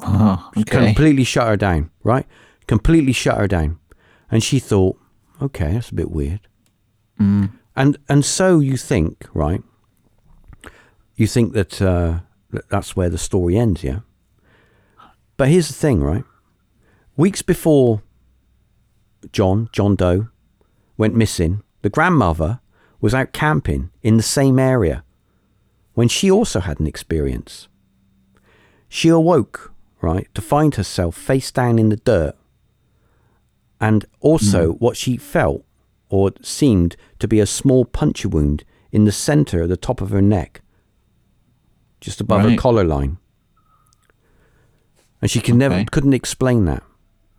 [0.00, 0.86] Oh, okay.
[0.86, 2.26] completely shut her down, right?
[2.66, 3.78] Completely shut her down.
[4.28, 4.98] And she thought,
[5.40, 6.40] okay, that's a bit weird.
[7.20, 7.50] Mm.
[7.74, 9.62] And and so you think, right?
[11.14, 12.20] You think that, uh,
[12.50, 14.00] that that's where the story ends, yeah?
[15.36, 16.24] But here's the thing, right?
[17.16, 18.02] Weeks before
[19.32, 20.28] John, John Doe,
[20.96, 22.60] went missing, the grandmother
[23.00, 25.04] was out camping in the same area
[25.94, 27.68] when she also had an experience.
[28.88, 32.36] She awoke, right, to find herself face down in the dirt.
[33.80, 34.78] And also, hmm.
[34.78, 35.64] what she felt
[36.08, 40.10] or seemed to be a small puncture wound in the center of the top of
[40.10, 40.62] her neck,
[42.00, 43.18] just above her collar line.
[45.20, 45.86] And she could never Okay.
[45.90, 46.82] couldn't explain that.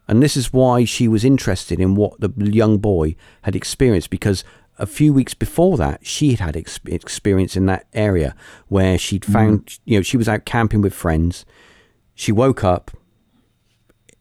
[0.07, 4.43] And this is why she was interested in what the young boy had experienced because
[4.79, 8.35] a few weeks before that, she had had ex- experience in that area
[8.67, 9.33] where she'd hmm.
[9.33, 11.45] found, you know, she was out camping with friends.
[12.13, 12.91] She woke up,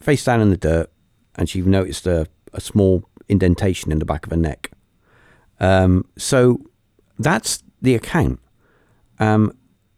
[0.01, 0.91] face down in the dirt,
[1.37, 4.71] and she noticed a, a small indentation in the back of her neck.
[5.61, 6.61] Um, so
[7.19, 8.41] that's the account.
[9.19, 9.57] Um,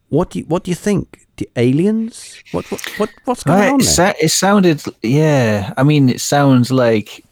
[0.09, 1.27] what do you, what do you think?
[1.37, 2.37] The aliens?
[2.53, 4.15] What what, what what's going Right, on it, there?
[4.21, 5.73] it sounded, yeah.
[5.77, 7.25] I mean, it sounds like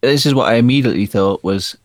[0.00, 1.76] this is what I immediately thought was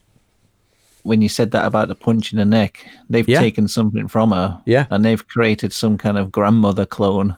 [1.04, 2.86] when you said that about the punch in the neck.
[3.10, 3.40] They've Yeah.
[3.40, 4.86] taken something from her, Yeah.
[4.90, 7.36] and they've created some kind of grandmother clone.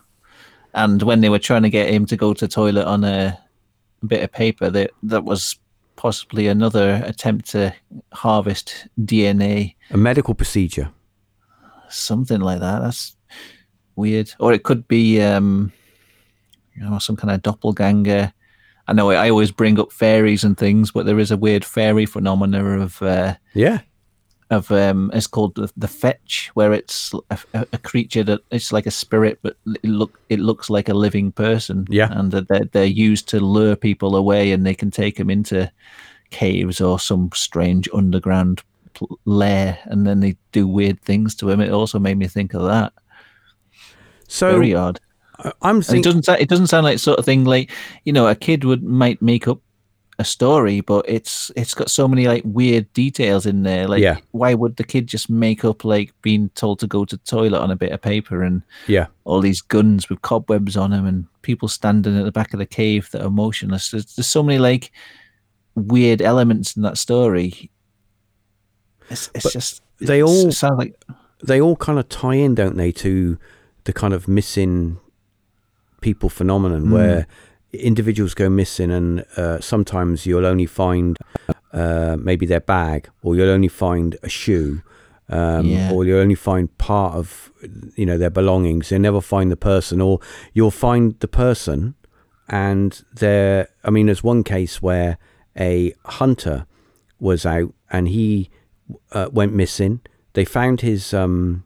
[0.74, 3.38] And when they were trying to get him to go to the toilet on a
[4.06, 5.58] bit of paper, that that was
[5.96, 7.72] possibly another attempt to
[8.12, 10.90] harvest DNA, A medical procedure.
[11.88, 12.80] something like that.
[12.80, 13.16] That's
[13.96, 14.32] weird.
[14.40, 15.72] Or it could be, um,
[16.74, 18.32] you know, some kind of doppelganger.
[18.88, 22.04] I know I always bring up fairies and things, but there is a weird fairy
[22.06, 23.80] phenomena of uh, Yeah.
[24.50, 28.86] Of um, it's called the, the fetch, where it's a, a- creature that it's like
[28.86, 31.86] a spirit, but it look it looks like a living person.
[31.90, 32.08] Yeah.
[32.12, 35.70] and that they're they're used to lure people away, and they can take them into
[36.30, 38.62] caves or some strange underground
[39.24, 41.60] lair, and then they do weird things to him.
[41.60, 42.92] It also made me think of that.
[44.28, 45.00] So Very odd.
[45.62, 46.28] I'm And it doesn't.
[46.28, 47.70] It doesn't sound like sort of thing like
[48.04, 49.58] you know a kid would might make up
[50.18, 53.88] a story, but it's it's got so many like weird details in there.
[53.88, 54.18] Like, Yeah.
[54.30, 57.60] why would the kid just make up like being told to go to the toilet
[57.60, 59.06] on a bit of paper and Yeah.
[59.24, 62.66] all these guns with cobwebs on them and people standing at the back of the
[62.66, 63.90] cave that are motionless?
[63.90, 64.92] There's, there's so many like
[65.74, 67.70] weird elements in that story.
[69.10, 70.94] It's it's just they it's- all- it sounds like
[71.42, 73.36] they all kind of tie in, don't they, to
[73.84, 74.98] the kind of missing
[76.00, 76.92] people phenomenon hmm.
[76.92, 77.26] where
[77.80, 81.16] individuals go missing, and uh, sometimes you'll only find
[81.72, 84.82] uh, maybe their bag, or you'll only find a shoe,
[85.28, 85.90] um, Yeah.
[85.92, 87.50] or you'll only find part of
[87.96, 88.90] you know their belongings.
[88.90, 90.20] You'll never find the person, or
[90.52, 91.94] you'll find the person,
[92.48, 93.68] and they're.
[93.84, 95.18] I mean, there's one case where
[95.58, 96.66] a hunter
[97.20, 98.50] was out and he
[99.12, 100.00] uh, went missing.
[100.32, 101.64] They found his um,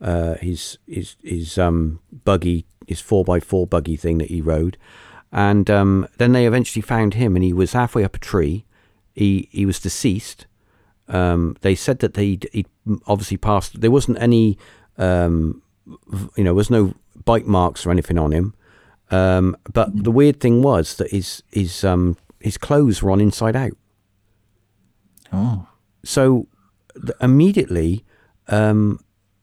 [0.00, 4.76] uh, his his his um, buggy, his four x four buggy thing that he rode,
[5.34, 8.64] and um, then they eventually found him, and he was halfway up a tree.
[9.14, 10.46] He he was deceased.
[11.08, 12.66] Um, they said that they he
[13.06, 13.80] obviously passed.
[13.80, 14.56] There wasn't any,
[14.96, 15.60] um,
[16.36, 18.54] you know, there was no bite marks or anything on him.
[19.10, 23.56] Um, but the weird thing was that his his um, his clothes were on inside
[23.56, 23.76] out.
[25.32, 25.66] oh
[26.04, 26.46] So
[26.94, 28.04] th- immediately,
[28.46, 29.00] um,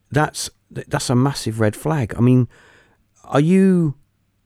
[0.10, 2.16] that's that's a massive red flag.
[2.18, 2.48] I mean,
[3.26, 3.96] are you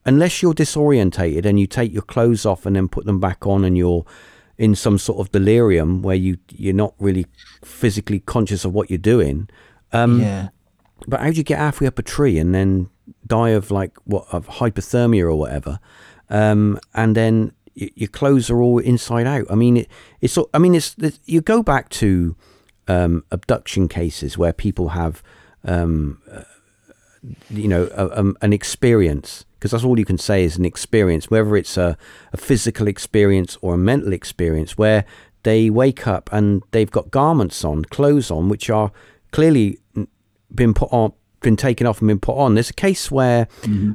[0.05, 3.63] unless you're disorientated and you take your clothes off and then put them back on
[3.63, 4.05] and you're
[4.57, 7.25] in some sort of delirium where you you're not really
[7.63, 9.49] physically conscious of what you're doing.
[9.91, 10.49] Um, yeah.
[11.07, 12.89] But how do you get halfway up a tree and then
[13.27, 15.79] die of like what of hypothermia or whatever,
[16.29, 19.45] um, and then y- your clothes are all inside out?
[19.49, 19.89] I mean, it,
[20.21, 22.35] it's I mean it's, it's you go back to
[22.87, 25.21] um, abduction cases where people have
[25.65, 26.43] um, uh,
[27.49, 31.29] you know a, um, an experience because that's all you can say is an experience
[31.29, 31.97] whether it's a,
[32.33, 35.05] a physical experience or a mental experience where
[35.43, 38.91] they wake up and they've got garments on clothes on which are
[39.31, 39.77] clearly
[40.53, 43.47] been put on been taken off and been put on there's a case where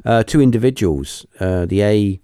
[0.05, 2.19] uh, two individuals uh, the a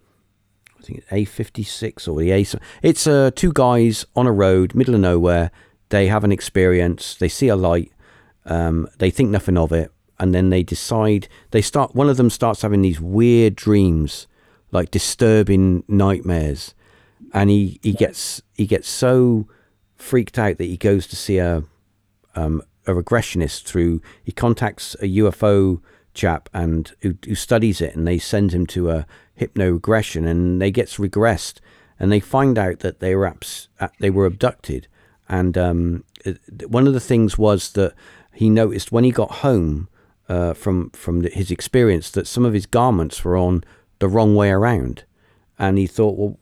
[0.79, 2.45] I think it's A56 or the A.
[2.81, 5.51] It's uh, two guys on a road, middle of nowhere.
[5.89, 7.15] They have an experience.
[7.15, 7.91] They see a light.
[8.45, 11.27] Um, they think nothing of it, and then they decide.
[11.51, 11.95] They start.
[11.95, 14.27] One of them starts having these weird dreams,
[14.71, 16.73] like disturbing nightmares,
[17.33, 19.47] and he he gets he gets so
[19.95, 21.63] freaked out that he goes to see a
[22.35, 25.81] um, a regressionist through he contacts a UFO
[26.13, 29.05] chap and who, who studies it and they send him to a
[29.35, 31.59] hypno regression and they gets regressed
[31.99, 34.87] and they find out that they were abs- uh, they were abducted
[35.29, 36.03] and um,
[36.67, 37.93] one of the things was that
[38.33, 39.89] he noticed when he got home
[40.29, 43.63] uh, from from the, his experience that some of his garments were on
[43.99, 45.03] the wrong way around
[45.57, 46.37] and he thought well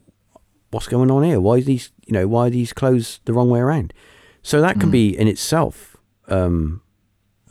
[0.71, 3.49] what's going on here why are these you know why are these clothes the wrong
[3.49, 3.93] way around
[4.41, 5.95] so that can be in itself
[6.27, 6.81] um,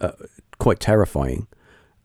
[0.01, 0.13] uh,
[0.59, 1.47] quite terrifying.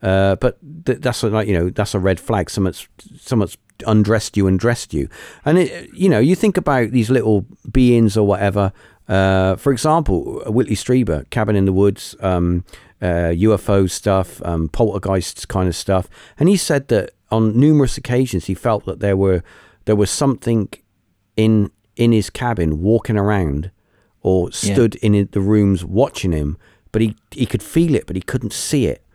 [0.01, 2.49] Uh, but th- that's a, like you know that's a red flag.
[2.49, 2.88] Someone's
[3.19, 5.09] someone's undressed you and dressed you,
[5.45, 8.71] and it, you know you think about these little beings or whatever.
[9.07, 12.63] Uh, for example, Whitley Strieber, Cabin in the Woods, um,
[13.02, 18.45] uh, UFO stuff, um, poltergeists kind of stuff, and he said that on numerous occasions
[18.45, 19.43] he felt that there were
[19.86, 20.70] there was something
[21.38, 23.72] in in his cabin walking around
[24.22, 26.58] or stood in the rooms watching him,
[26.91, 29.06] but he he could feel it, but he couldn't see it,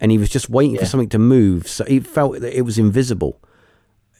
[0.00, 1.66] and he was just waiting for something to move.
[1.66, 3.40] So he felt that it was invisible.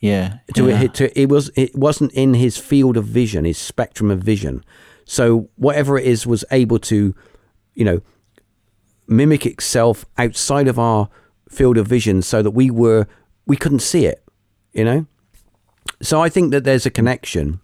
[0.00, 0.38] Yeah.
[0.54, 0.82] To, yeah.
[0.82, 4.64] it, to it was it wasn't in his field of vision, his spectrum of vision.
[5.04, 7.14] So whatever it is was able to,
[7.74, 8.00] you know,
[9.06, 11.08] mimic itself outside of our
[11.48, 13.06] field of vision, so that we were
[13.46, 14.22] we couldn't see it.
[14.72, 15.06] You know.
[16.00, 17.60] So I think that there's a connection.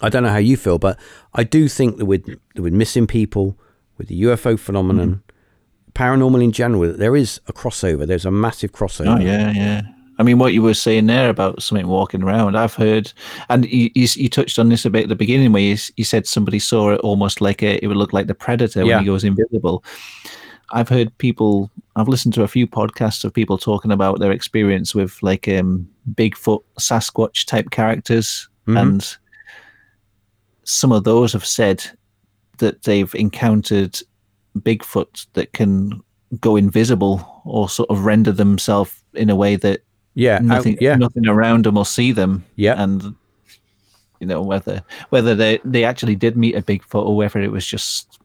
[0.00, 0.98] I don't know how you feel, but
[1.34, 3.58] I do think that with with missing people,
[3.98, 5.92] with the UFO phenomenon, mm.
[5.94, 8.06] paranormal in general, there is a crossover.
[8.06, 9.18] There's a massive crossover.
[9.18, 9.82] Oh yeah, yeah.
[10.18, 13.12] I mean, what you were saying there about something walking around, I've heard,
[13.48, 16.04] and you, you, you touched on this a bit at the beginning, where you, you
[16.04, 18.96] said somebody saw it almost like a, it would look like the predator Yeah.
[18.96, 19.84] when he goes invisible.
[20.72, 24.94] I've heard people, I've listened to a few podcasts of people talking about their experience
[24.94, 28.80] with like um, Bigfoot, Sasquatch type characters, Mhm.
[28.80, 29.16] and
[30.64, 31.84] some of those have said
[32.58, 33.98] that they've encountered
[34.58, 36.00] Bigfoot that can
[36.40, 39.80] go invisible or sort of render themselves in a way that
[40.14, 42.44] Yeah, nothing yeah, nothing around them will see them.
[42.56, 42.82] Yeah.
[42.82, 43.14] And
[44.20, 47.66] you know, whether whether they, they actually did meet a Bigfoot or whether it was
[47.66, 48.18] just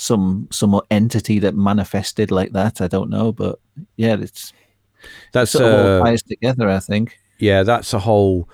[0.00, 3.32] some some entity that manifested like that, I don't know.
[3.32, 3.58] But
[3.96, 4.52] yeah, it's
[5.32, 7.18] that's of all uh, ties together, I think.
[7.38, 8.48] yeah, that's a whole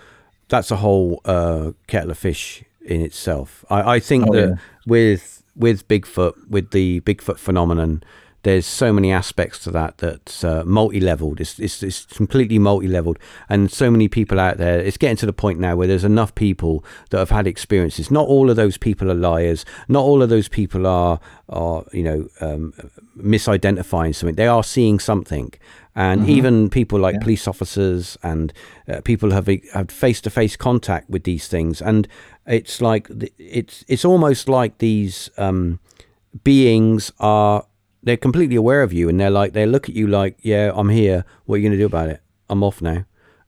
[0.49, 3.64] that's a whole uh, kettle of fish in itself.
[3.70, 4.55] I, I think Oh, that yeah.
[4.86, 8.03] with with Bigfoot, with the Bigfoot phenomenon,
[8.47, 11.40] there's so many aspects to that that's uh, multi-leveled.
[11.40, 13.18] It's, it's it's completely multi-leveled,
[13.49, 14.78] and so many people out there.
[14.78, 18.09] It's getting to the point now where there's enough people that have had experiences.
[18.09, 19.64] Not all of those people are liars.
[19.88, 21.18] Not all of those people are
[21.49, 22.72] are you know um,
[23.18, 24.36] misidentifying something.
[24.36, 25.53] They are seeing something,
[25.97, 27.24] and even people like Yeah.
[27.24, 28.53] police officers and
[28.88, 32.07] uh, people have had face-to-face contact with these things, and
[32.47, 35.80] it's like it's it's almost like these um,
[36.44, 37.64] beings are
[38.07, 40.88] they're completely aware of you, and they're like they look at you like, yeah, I'm
[40.88, 41.24] here.
[41.44, 42.20] What are you going to do about it?
[42.48, 43.04] I'm off now,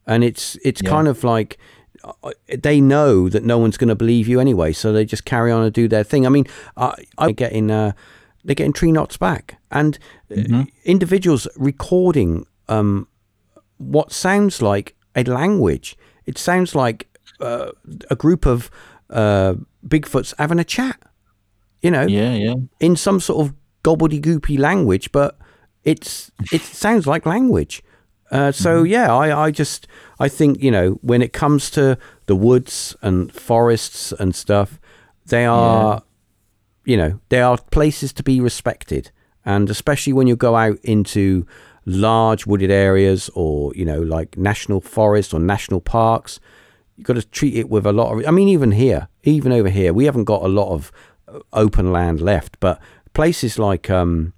[0.06, 0.90] and it's it's Yeah.
[0.90, 1.56] kind of like
[2.04, 2.32] uh,
[2.62, 5.62] they know that no one's going to believe you anyway, so they just carry on
[5.64, 6.26] and do their thing.
[6.26, 6.46] I mean,
[6.76, 7.92] I, I'm getting uh,
[8.44, 9.98] they're getting tree knocks back, and
[10.30, 13.06] uh, individuals recording um,
[13.78, 15.96] what sounds like a language.
[16.26, 17.06] It sounds like
[17.40, 17.70] uh,
[18.10, 18.70] a group of
[19.10, 19.54] uh,
[19.86, 20.96] Bigfoots having a chat.
[21.80, 22.54] You know, Yeah, yeah.
[22.80, 23.54] in some sort of
[23.84, 25.38] gobbledygoopy language, but
[25.84, 27.82] it's it sounds like language.
[28.30, 29.86] Uh, so yeah, I, I just
[30.18, 34.78] I think you know when it comes to the woods and forests and stuff,
[35.26, 36.02] they are
[36.84, 39.10] you know they are places to be respected,
[39.44, 41.46] and especially when you go out into
[41.86, 46.38] large wooded areas or you know like national forests or national parks,
[46.96, 48.26] you've got to treat it with a lot of.
[48.26, 50.92] I mean, even here, even over here, we haven't got a lot of
[51.52, 52.80] open land left, but
[53.18, 54.32] places like um,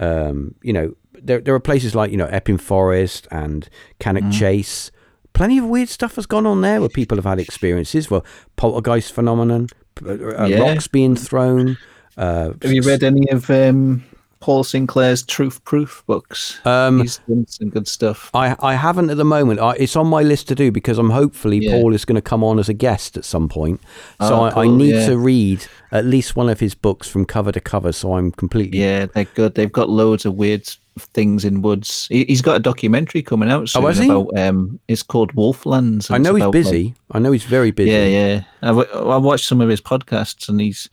[0.00, 0.94] um, you know,
[1.26, 3.68] there there are places like you know Epping Forest and
[4.00, 4.32] Cannock Mm.
[4.38, 4.90] Chase.
[5.32, 8.10] Plenty of weird stuff has gone on there where people have had experiences.
[8.10, 8.24] Well,
[8.56, 9.68] poltergeist phenomenon,
[10.04, 10.10] uh,
[10.42, 10.60] uh, Yeah.
[10.60, 11.76] rocks being thrown.
[12.16, 14.02] Uh, Have you read any of um,
[14.40, 16.60] Paul Sinclair's Truth Proof books?
[16.66, 18.30] Um, He's done some good stuff.
[18.34, 19.60] I, I haven't at the moment.
[19.60, 21.72] I, it's on my list to do because I'm hopefully Yeah.
[21.72, 23.80] Paul is going to come on as a guest at some point.
[24.20, 25.06] So Oh, I, I need yeah.
[25.06, 27.92] to read at least one of his books from cover to cover.
[27.92, 28.80] So I'm completely.
[28.80, 29.54] Yeah, they're good.
[29.54, 30.68] They've got loads of weird
[30.98, 32.06] things in woods.
[32.10, 34.06] He, he's got a documentary coming out soon Oh, has he?
[34.06, 34.36] about.
[34.38, 36.10] Um, it's called Wolflands.
[36.10, 36.94] I know he's busy.
[37.12, 37.90] I know he's very busy.
[37.90, 38.42] yeah, yeah.
[38.62, 40.88] I, I watched some of his podcasts, and he's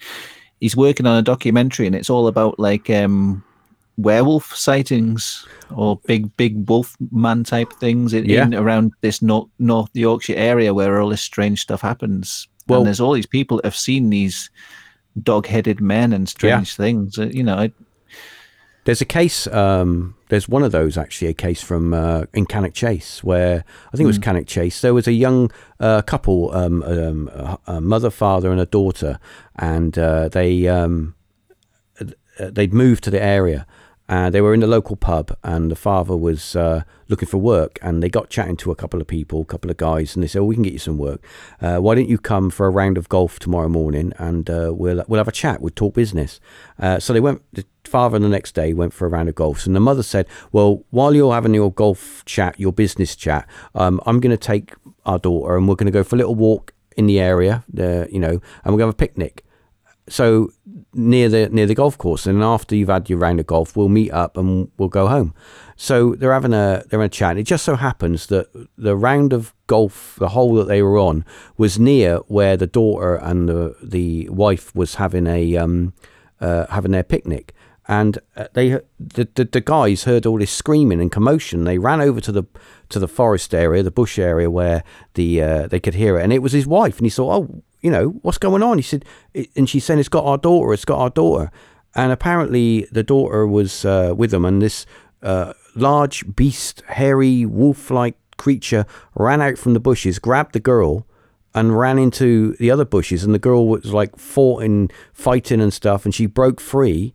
[0.63, 3.43] he's working on a documentary, and it's all about like um,
[3.97, 5.45] werewolf sightings
[5.75, 8.45] or big big wolf man type things in, Yeah.
[8.45, 12.47] in around this North North Yorkshire area where all this strange stuff happens.
[12.67, 14.49] Well- and there's all these people that have seen these
[15.21, 17.19] dog-headed men and strange things.
[17.19, 17.69] Uh, You know,
[18.85, 19.47] There's a case.
[19.47, 23.91] Um, there's one of those actually, a case from uh, in Cannock Chase, where I
[23.91, 24.81] think it was Cannock Chase.
[24.81, 29.19] There was a young uh, couple, um, um, a, a mother, father, and a daughter,
[29.57, 31.13] and uh, they um,
[32.01, 33.67] uh, they'd moved to the area.
[34.09, 37.77] Uh, they were in the local pub, and the father was uh, looking for work.
[37.83, 40.27] And they got chatting to a couple of people, a couple of guys, and they
[40.27, 41.23] said, oh, "We can get you some work.
[41.61, 45.03] Uh, why don't you come for a round of golf tomorrow morning, and uh, we'll
[45.07, 45.61] we'll have a chat.
[45.61, 46.39] We'll talk business."
[46.79, 47.43] Uh, so they went.
[47.93, 50.25] The father the next day went for a round of golf, and the mother said,
[50.51, 54.73] "Well, while you're having your golf chat, your business chat, um, I'm going to take
[55.05, 58.17] our daughter, and we're going to go for a little walk in the area, you
[58.19, 59.45] know, and we're going to have a picnic."
[60.09, 60.51] so
[60.93, 63.87] near the near the golf course and after you've had your round of golf we'll
[63.87, 65.33] meet up and we'll go home
[65.77, 68.47] so they're having a they're having a chat it just so happens that
[68.77, 71.23] the round of golf the hole that they were on
[71.55, 75.93] was near where the daughter and the the wife was having a um
[76.41, 77.53] uh, having their picnic
[77.87, 78.69] and uh, they
[78.99, 81.65] the, the the guys heard all this screaming and commotion.
[81.65, 82.43] They ran over to the
[82.89, 84.83] to the forest area the bush area where
[85.15, 86.23] the uh, they could hear it.
[86.23, 86.97] And it was his wife.
[86.97, 88.77] And he thought oh you know what's going on?
[88.77, 89.05] He said
[89.55, 90.73] and she said it's got our daughter.
[90.73, 91.51] It's got our daughter.
[91.95, 94.45] And apparently the daughter was uh, with them.
[94.45, 94.85] And this
[95.21, 98.85] uh, large beast hairy wolf-like creature
[99.15, 101.05] ran out from the bushes grabbed the girl
[101.53, 103.23] and ran into the other bushes.
[103.23, 106.05] And the girl was like fought and fighting and stuff.
[106.05, 107.13] And she broke free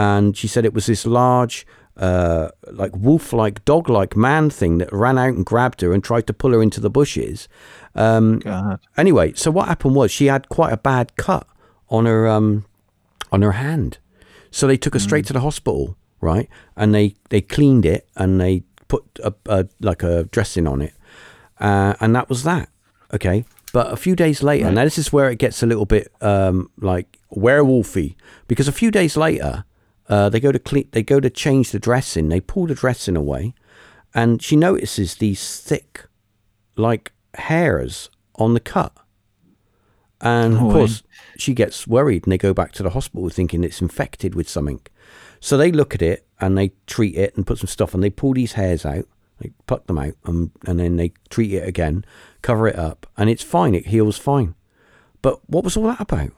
[0.00, 1.66] and she said it was this large
[1.96, 6.32] uh, like wolf-like dog-like man thing that ran out and grabbed her and tried to
[6.32, 7.48] pull her into the bushes.
[7.94, 11.46] Um, God, anyway so what happened was she had quite a bad cut
[11.88, 12.64] on her um,
[13.30, 13.98] on her hand.
[14.50, 16.48] So they took her straight to the hospital right?
[16.76, 20.94] And they they cleaned it and they put a, a like a dressing on it.
[21.58, 22.68] Uh, and that was that
[23.12, 23.44] okay?
[23.72, 26.70] But a few days later now this is where it gets a little bit um,
[26.78, 28.14] like werewolfy
[28.48, 29.64] because a few days later
[30.10, 33.16] uh, they go to clean they go to change the dressing they pull the dressing
[33.16, 33.54] away
[34.12, 36.04] and she notices these thick
[36.76, 38.92] like hairs on the cut
[40.20, 41.02] and of Oh, course
[41.38, 44.80] she gets worried and they go back to the hospital thinking it's infected with something
[45.40, 48.10] so they look at it and they treat it and put some stuff and they
[48.10, 49.06] pull these hairs out
[49.40, 52.04] They pluck them out and, and then they treat it again,
[52.42, 53.74] cover it up, and it's fine.
[53.74, 54.54] It heals fine.
[55.22, 56.32] But what was all that about?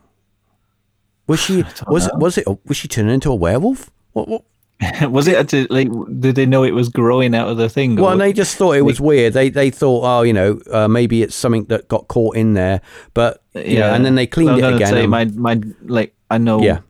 [1.32, 3.90] Was she was it was it was she turning into a werewolf?
[4.12, 4.44] What what?
[5.10, 5.88] was it to, like?
[6.20, 7.96] Did they know it was growing out of the thing?
[7.96, 9.32] Well, they just thought it was weird.
[9.32, 12.82] They they thought, oh, you know, uh, maybe it's something that got caught in there.
[13.14, 14.88] But yeah, and then they cleaned it again.
[14.92, 16.62] Say, my my like I know.
[16.62, 16.80] Yeah.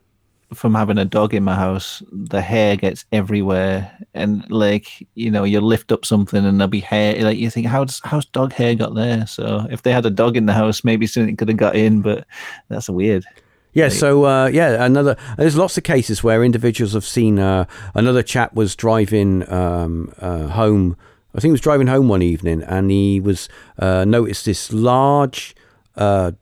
[0.52, 5.44] From having a dog in my house, the hair gets everywhere, and like you know,
[5.44, 7.14] you lift up something and there'll be hair.
[7.24, 9.26] Like you think, how's how's dog hair got there?
[9.26, 12.02] So if they had a dog in the house, maybe something could have got in,
[12.02, 12.26] but
[12.68, 13.24] that's weird.
[13.72, 15.16] Yeah, so uh, yeah, another.
[15.38, 17.38] There's lots of cases where individuals have seen.
[17.38, 20.96] Uh, another chap was driving um, uh, home.
[21.34, 25.56] I think he was driving home one evening, and he was uh, noticed this large,
[25.96, 26.32] uh,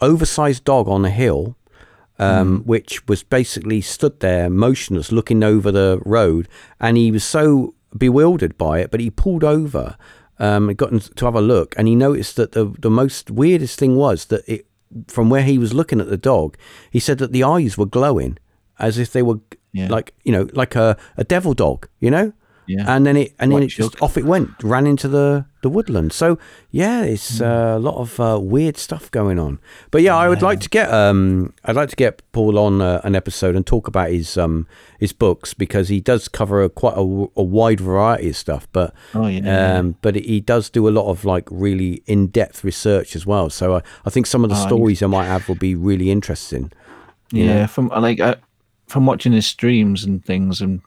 [0.00, 1.56] oversized dog on a hill,
[2.20, 2.66] um, mm.
[2.66, 6.48] which was basically stood there motionless, looking over the road,
[6.80, 9.96] and he was so bewildered by it, but he pulled over.
[10.38, 13.96] Um, got to have a look, and he noticed that the the most weirdest thing
[13.96, 14.66] was that it
[15.08, 16.56] from where he was looking at the dog,
[16.90, 18.38] he said that the eyes were glowing
[18.78, 19.40] as if they were
[19.72, 19.88] yeah.
[19.88, 22.32] like you know like a, a devil dog, you know.
[22.66, 22.84] Yeah.
[22.88, 25.70] And then it and White then it just off it went, ran into the the
[25.70, 26.12] woodland.
[26.12, 26.38] So
[26.70, 27.46] yeah, it's mm.
[27.46, 29.58] uh, a lot of uh, weird stuff going on.
[29.90, 32.80] But yeah, yeah, I would like to get um I'd like to get Paul on
[32.80, 34.66] uh, an episode and talk about his um
[34.98, 37.00] his books because he does cover a, quite a,
[37.36, 38.66] a, wide variety of stuff.
[38.72, 42.64] But oh yeah, um, but he does do a lot of like really in depth
[42.64, 43.50] research as well.
[43.50, 46.10] So I, I think some of the oh, stories I might have will be really
[46.10, 46.72] interesting.
[47.30, 47.66] Yeah, know?
[47.66, 48.36] from like uh,
[48.86, 50.80] from watching his streams and things and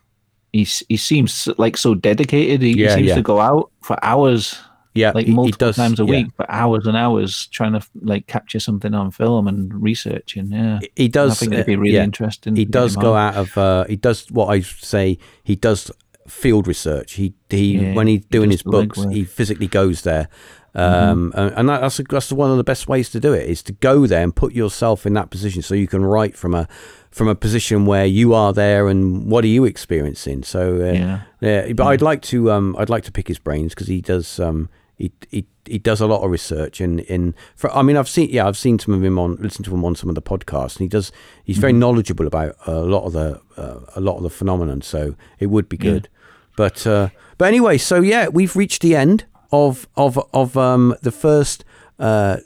[0.53, 2.61] he he seems like so dedicated.
[2.61, 3.15] He, yeah, he seems yeah.
[3.15, 4.57] to go out for hours.
[4.95, 8.59] Yeah, like multiple does, times a week for hours and hours trying to like capture
[8.59, 10.51] something on film and researching.
[10.51, 11.33] Yeah, he does.
[11.33, 12.03] I think it'd be really yeah.
[12.03, 12.55] interesting.
[12.55, 13.57] He does go out of.
[13.57, 15.19] Uh, he does what I say.
[15.43, 15.91] He does
[16.27, 17.13] field research.
[17.13, 20.27] He he when he's doing he his books, he physically goes there.
[20.75, 21.59] Um, mm-hmm.
[21.59, 24.23] and that's that's one of the best ways to do it is to go there
[24.23, 26.67] and put yourself in that position so you can write from a
[27.11, 30.43] from a position where you are there and what are you experiencing.
[30.43, 31.73] So uh, yeah, yeah.
[31.73, 34.69] But I'd like to um, I'd like to pick his brains because he does um,
[34.99, 38.29] he, he he does a lot of research and in for I mean I've seen
[38.29, 40.75] yeah I've seen some of him on listened to him on some of the podcasts
[40.75, 41.11] and he does
[41.43, 41.79] he's very mm-hmm.
[41.79, 45.69] knowledgeable about a lot of the uh, a lot of the phenomenon so it would
[45.69, 46.25] be good yeah.
[46.57, 51.11] but uh, but anyway so yeah we've reached the end of of of um, the
[51.11, 51.63] first
[51.97, 52.37] uh,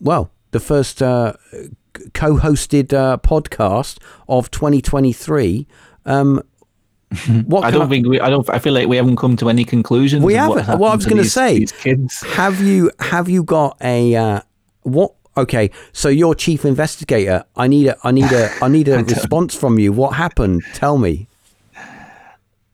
[0.00, 1.34] well the first uh,
[2.14, 3.98] co-hosted uh, podcast
[4.28, 5.66] of 2023.
[6.06, 6.42] Um,
[7.46, 8.20] what I don't I, think we.
[8.20, 8.48] I don't.
[8.50, 10.22] I feel like we haven't come to any conclusions.
[10.22, 10.66] We haven't.
[10.66, 12.20] What, what I was going to say, kids.
[12.34, 12.90] Have you?
[13.00, 14.40] Have you got a uh,
[14.82, 15.14] what?
[15.36, 17.44] Okay, so you're chief investigator.
[17.56, 17.96] I need a.
[18.04, 18.50] I need a.
[18.60, 19.90] I need a response from you.
[19.90, 20.62] What happened?
[20.74, 21.28] Tell me.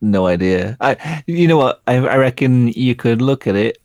[0.00, 0.76] No idea.
[0.80, 1.22] I.
[1.28, 1.80] You know what?
[1.86, 3.78] I, I reckon you could look at it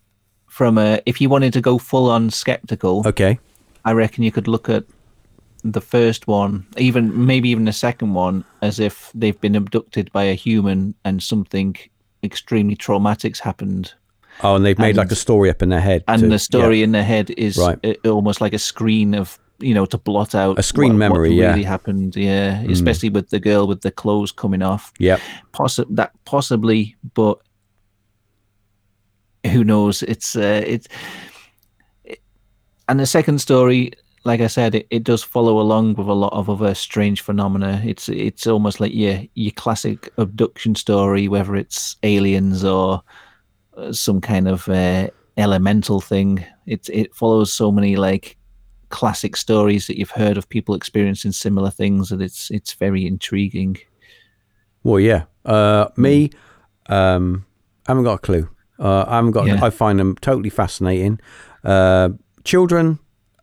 [0.48, 1.00] from a.
[1.06, 3.08] If you wanted to go full on skeptical.
[3.08, 3.38] Okay.
[3.86, 4.84] I reckon you could look at
[5.64, 10.24] the first one, even maybe even the second one, as if they've been abducted by
[10.24, 11.76] a human and something
[12.24, 13.94] extremely traumatic's happened.
[14.42, 16.04] Oh, and they've made and, like a story up in their head.
[16.08, 16.86] And to, the story yeah.
[16.86, 17.98] in their head is right.
[18.06, 21.30] almost like a screen of you know to blot out a screen what, memory.
[21.32, 22.16] What really yeah, happened.
[22.16, 22.72] Yeah, mm.
[22.72, 24.94] especially with the girl with the clothes coming off.
[25.00, 25.20] Yeah,
[25.54, 27.40] Possi- that possibly, but
[29.46, 30.04] who knows?
[30.04, 30.88] It's uh, it's.
[32.04, 32.20] It,
[32.88, 33.92] and the second story,
[34.26, 37.82] like I said, it, it does follow along with a lot of other strange phenomena.
[37.86, 43.02] It's it's almost like your your classic abduction story, whether it's aliens or
[43.78, 46.44] uh, some kind of uh, elemental thing.
[46.66, 48.38] It it follows so many like
[48.90, 53.78] classic stories that you've heard of people experiencing similar things, and it's it's very intriguing.
[54.84, 55.26] Well, yeah.
[55.46, 56.32] Uh, me,
[56.88, 57.46] um,
[57.88, 58.50] I haven't got a clue.
[58.78, 59.48] Uh, I haven't got.
[59.48, 59.64] Yeah.
[59.64, 61.20] I find them totally fascinating.
[61.64, 62.10] Uh,
[62.44, 63.00] children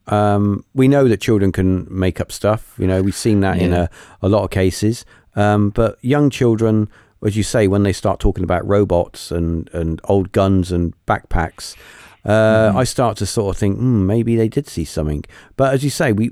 [0.08, 2.74] um, we know that children can make up stuff.
[2.78, 3.64] You know, we've seen that yeah.
[3.64, 3.90] in a,
[4.22, 5.04] a lot of cases.
[5.34, 6.88] Um, but young children,
[7.24, 11.76] as you say, when they start talking about robots and, and old guns and backpacks,
[12.24, 12.76] uh, mm.
[12.76, 15.24] I start to sort of think, mm, maybe they did see something.
[15.56, 16.30] But as you say, we,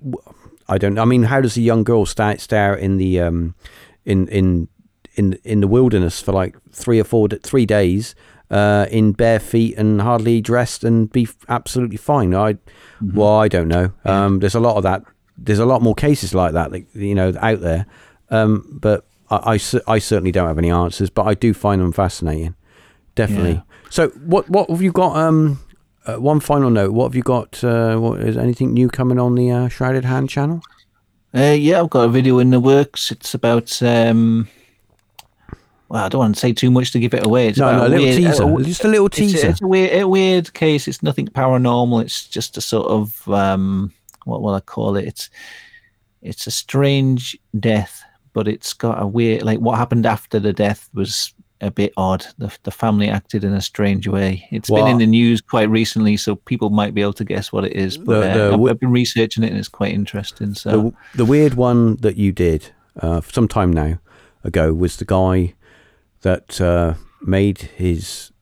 [0.69, 0.99] I don't.
[0.99, 3.55] I mean, how does a young girl stay, stay out in the um,
[4.05, 4.69] in in
[5.15, 8.15] in in the wilderness for like three or four three days
[8.51, 12.35] uh, in bare feet and hardly dressed and be absolutely fine.
[12.35, 13.17] I, mm-hmm.
[13.17, 13.93] well, I don't know.
[14.05, 15.03] Um, there's a lot of that.
[15.37, 17.87] There's a lot more cases like that, you know, out there.
[18.31, 21.93] Um, but I, I, I, certainly don't have any answers, but I do find them
[21.93, 22.55] fascinating.
[23.15, 23.53] Definitely.
[23.53, 23.63] Yeah.
[23.91, 25.17] So, what what have you got?
[25.17, 25.61] Um,
[26.07, 26.93] uh, one final note.
[26.93, 27.63] What have you got?
[27.63, 30.63] Uh, what, is anything new coming on the uh, Shrouded Hand channel?
[31.35, 33.11] Uh, yeah, I've got a video in the works.
[33.11, 34.49] It's about um,
[35.95, 37.47] well, I don't want to say too much to give it away.
[37.49, 38.43] It's No, no, a little weird- teaser.
[38.45, 39.49] uh, Just a little it's, teaser.
[39.51, 40.89] it's a weird, a weird case.
[40.89, 42.03] It's nothing paranormal.
[42.03, 43.93] It's just a sort of um,
[44.25, 45.05] what will I call it?
[45.07, 45.31] It's
[46.21, 48.03] it's a strange death,
[48.33, 52.27] but it's got a weird like what happened after the death was a bit odd.
[52.39, 54.49] The the family acted in a strange way.
[54.51, 57.53] It's Well- been in the news quite recently, so people might be able to guess
[57.53, 57.97] what it is.
[57.99, 60.55] But The- uh, I've, w- I've been researching it, and it's quite interesting.
[60.55, 63.99] So The, the weird one that you did uh, some time now
[64.43, 65.55] ago was the guy
[66.25, 68.33] that uh, made his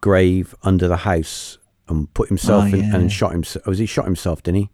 [0.00, 2.94] grave under the house and put himself Oh, in yeah.
[2.96, 3.66] and shot himself.
[3.66, 4.42] Was he shot himself?
[4.42, 4.70] Didn't he?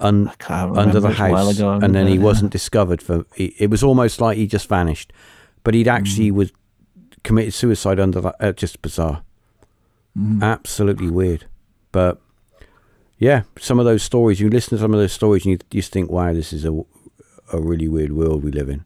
[0.00, 2.22] Un- under the It was a while house, ago, and then he yeah.
[2.22, 3.24] wasn't discovered for.
[3.36, 5.12] It, it was almost like he just vanished,
[5.64, 5.92] but he'd Mm.
[5.98, 6.52] actually was
[7.24, 8.36] committed suicide under that.
[8.40, 9.22] Uh, just bizarre,
[10.16, 10.40] Mm.
[10.42, 11.46] absolutely weird.
[11.90, 12.20] But
[13.18, 14.38] yeah, some of those stories.
[14.38, 16.64] You listen to some of those stories, and you, you just think, "Wow, this is
[16.64, 16.72] a
[17.52, 18.84] a really weird world we live in."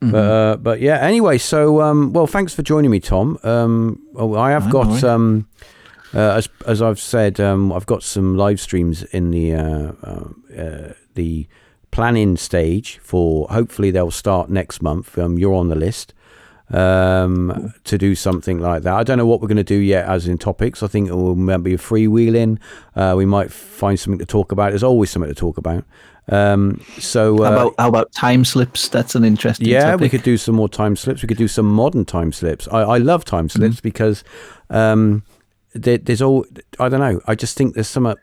[0.00, 0.12] Mm-hmm.
[0.12, 0.98] But uh, but yeah.
[0.98, 3.38] Anyway, so um, well, thanks for joining me, Tom.
[3.42, 5.46] Um, oh, I have No got um,
[6.14, 10.28] uh, as as I've said, um, I've got some live streams in the uh, uh,
[10.58, 11.46] uh, the
[11.90, 13.46] planning stage for.
[13.48, 15.18] Hopefully, they'll start next month.
[15.18, 16.14] Um, you're on the list
[16.70, 18.94] um, to do something like that.
[18.94, 20.82] I don't know what we're going to do yet, as in topics.
[20.82, 22.58] I think it will maybe a freewheeling.
[22.94, 24.70] Uh, we might find something to talk about.
[24.70, 25.84] There's always something to talk about.
[26.28, 28.88] Um, so uh, How about how about time slips?
[28.88, 29.66] That's an interesting.
[29.66, 31.22] yeah, we could do some more time slips.
[31.22, 32.68] We could do some modern time slips.
[32.68, 34.22] I, I love time slips because
[34.68, 35.24] um,
[35.74, 36.46] there, there's all
[36.78, 37.20] I don't know.
[37.26, 38.14] I just think there's some,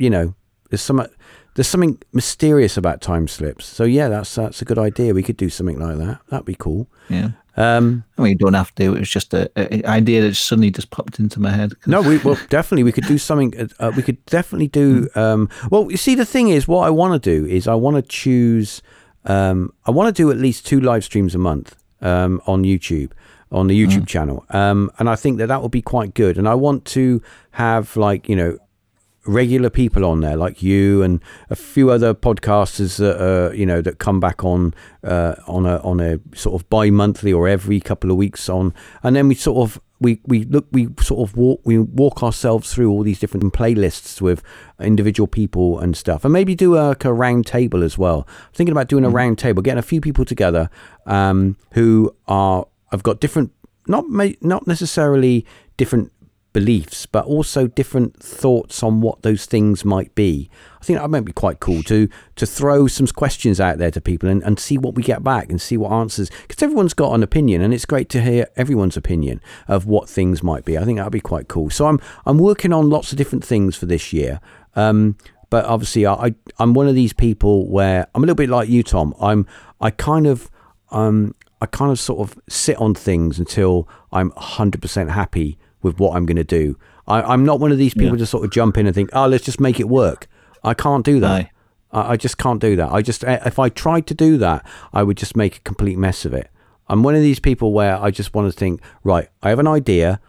[0.00, 0.34] you know,
[0.70, 1.06] there's some
[1.54, 3.64] there's something mysterious about time slips.
[3.66, 5.14] So yeah, that's that's a good idea.
[5.14, 6.18] We could do something like that.
[6.30, 6.88] That'd be cool.
[7.08, 7.32] Yeah.
[7.56, 8.84] Um, I mean, you don't have to.
[8.94, 11.74] It was just a, a idea that suddenly just popped into my head.
[11.86, 13.70] no, we well definitely we could do something.
[13.78, 15.08] Uh, we could definitely do.
[15.14, 17.96] Um, well, you see, the thing is, what I want to do is I want
[17.96, 18.82] to choose.
[19.24, 23.12] Um, I want to do at least two live streams a month um, on YouTube
[23.52, 26.38] on the YouTube channel, um, and I think that that would be quite good.
[26.38, 28.58] And I want to have like you know
[29.24, 33.80] regular people on there like you and a few other podcasters that uh, you know
[33.80, 34.74] that come back on
[35.04, 38.74] uh, on a on a sort of bi-monthly or every couple of weeks on.
[39.02, 42.74] And then we sort of we, we look we sort of walk we walk ourselves
[42.74, 44.42] through all these different playlists with
[44.80, 46.24] individual people and stuff.
[46.24, 48.26] And maybe do a, like a round table as well.
[48.28, 50.68] I'm thinking about doing a round table getting a few people together
[51.06, 53.52] um, who are have got different
[53.86, 54.04] not
[54.40, 55.46] not necessarily
[55.76, 56.12] different
[56.52, 60.50] beliefs, but also different thoughts on what those things might be.
[60.80, 64.00] I think that might be quite cool to to throw some questions out there to
[64.00, 67.14] people and, and see what we get back and see what answers because everyone's got
[67.14, 70.76] an opinion and it's great to hear everyone's opinion of what things might be.
[70.76, 71.70] I think that'd be quite cool.
[71.70, 74.40] So I'm I'm working on lots of different things for this year.
[74.74, 75.16] Um,
[75.50, 78.68] but obviously I, I I'm one of these people where I'm a little bit like
[78.68, 79.14] you, Tom.
[79.20, 79.46] I'm
[79.80, 80.50] I kind of
[80.90, 86.16] um I kind of sort of sit on things until I'm 100% happy with what
[86.16, 86.78] I'm going to do.
[87.06, 88.24] I, I'm not one of these people Yeah.
[88.24, 90.28] to sort of jump in and think, oh, let's just make it work.
[90.64, 91.50] I can't do that.
[91.92, 92.90] I, I just can't do that.
[92.92, 95.98] I just, eh, if I tried to do that, I would just make a complete
[95.98, 96.48] mess of it.
[96.88, 99.66] I'm one of these people where I just want to think, right, I have an
[99.68, 100.20] idea.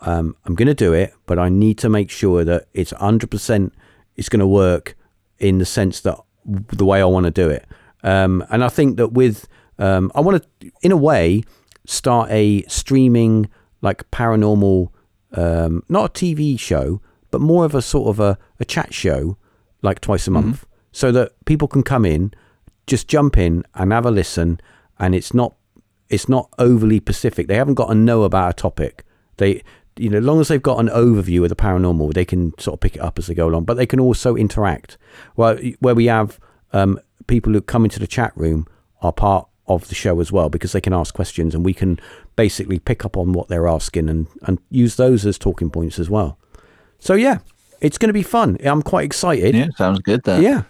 [0.00, 3.70] Um, I'm going to do it, but I need to make sure that it's 100%
[4.16, 4.96] it's going to work
[5.38, 7.66] in the sense that the way I want to do it.
[8.02, 9.46] Um, and I think that with,
[9.78, 11.42] um, I want to, in a way,
[11.86, 13.48] start a streaming,
[13.82, 14.88] like paranormal,
[15.36, 17.00] um, not a TV show,
[17.30, 19.36] but more of a sort of a, a chat show,
[19.82, 22.32] like twice a month, so that people can come in,
[22.86, 24.60] just jump in and have a listen,
[24.98, 25.54] and it's not
[26.08, 27.48] it's not overly specific.
[27.48, 29.04] They haven't got to know about a topic.
[29.38, 29.62] They,
[29.96, 32.74] you know, as long as they've got an overview of the paranormal, they can sort
[32.74, 33.64] of pick it up as they go along.
[33.64, 34.98] But they can also interact.
[35.36, 36.38] Well, where we have
[36.72, 38.66] um, people who come into the chat room
[39.02, 41.98] are part of the show as well because they can ask questions and we can
[42.36, 46.08] basically pick up on what they're asking and and use those as talking points as
[46.08, 46.38] well.
[46.98, 47.38] So yeah,
[47.80, 48.58] it's going to be fun.
[48.64, 49.54] I'm quite excited.
[49.54, 50.22] Yeah, sounds good.
[50.24, 50.42] That.
[50.42, 50.62] Yeah,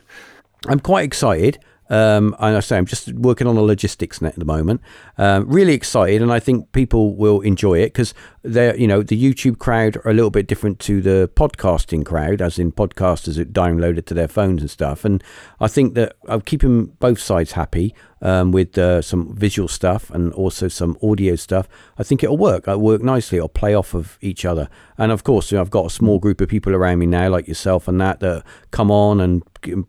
[0.66, 1.58] I'm quite excited.
[1.88, 4.80] Um, and I say I'm just working on a logistics net at the moment.
[5.18, 9.20] Um, really excited, and I think people will enjoy it because they're, you know, the
[9.20, 13.52] YouTube crowd are a little bit different to the podcasting crowd, as in podcasters that
[13.52, 15.04] download it to their phones and stuff.
[15.04, 15.22] And
[15.60, 20.32] I think that I'm keeping both sides happy um, with uh, some visual stuff and
[20.32, 21.68] also some audio stuff.
[21.98, 22.66] I think it'll work.
[22.66, 23.38] It'll work nicely.
[23.38, 24.68] It'll play off of each other.
[24.98, 27.28] And of course, you know, I've got a small group of people around me now,
[27.28, 29.42] like yourself and that, that come on and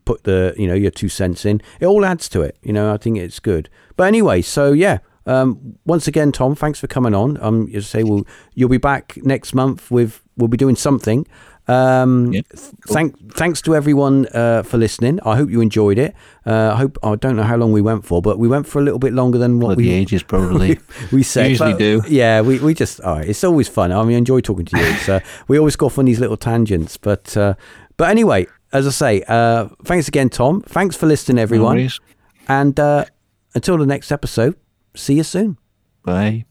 [0.06, 1.62] put the, you know, your two cents in.
[1.80, 2.58] It all adds to it.
[2.62, 3.70] You know, I think it's good.
[3.96, 5.00] But anyway, so yeah.
[5.26, 7.38] Um, once again, Tom, thanks for coming on.
[7.44, 11.28] Um, you say we'll you'll be back next month with we'll be doing something.
[11.68, 15.20] Um, Yeah, th- Thank, thanks to everyone uh, for listening.
[15.26, 16.16] I hope you enjoyed it.
[16.46, 18.80] Uh, I hope I don't know how long we went for, but we went for
[18.80, 20.80] a little bit longer than what Bloody we ages, probably.
[21.12, 21.50] we said.
[21.50, 22.02] Usually but, do.
[22.08, 23.92] Yeah, we, we just all right, it's always fun.
[23.92, 24.86] I mean, I enjoy talking to you.
[24.86, 27.56] It's, uh, we always go off on these little tangents, but uh,
[27.98, 30.62] but anyway, as I say, uh, thanks again, Tom.
[30.62, 32.00] Thanks for listening, everyone, worries.
[32.48, 33.06] and uh,
[33.56, 34.56] until the next episode,
[34.96, 35.58] see you soon.
[36.04, 36.46] Bye.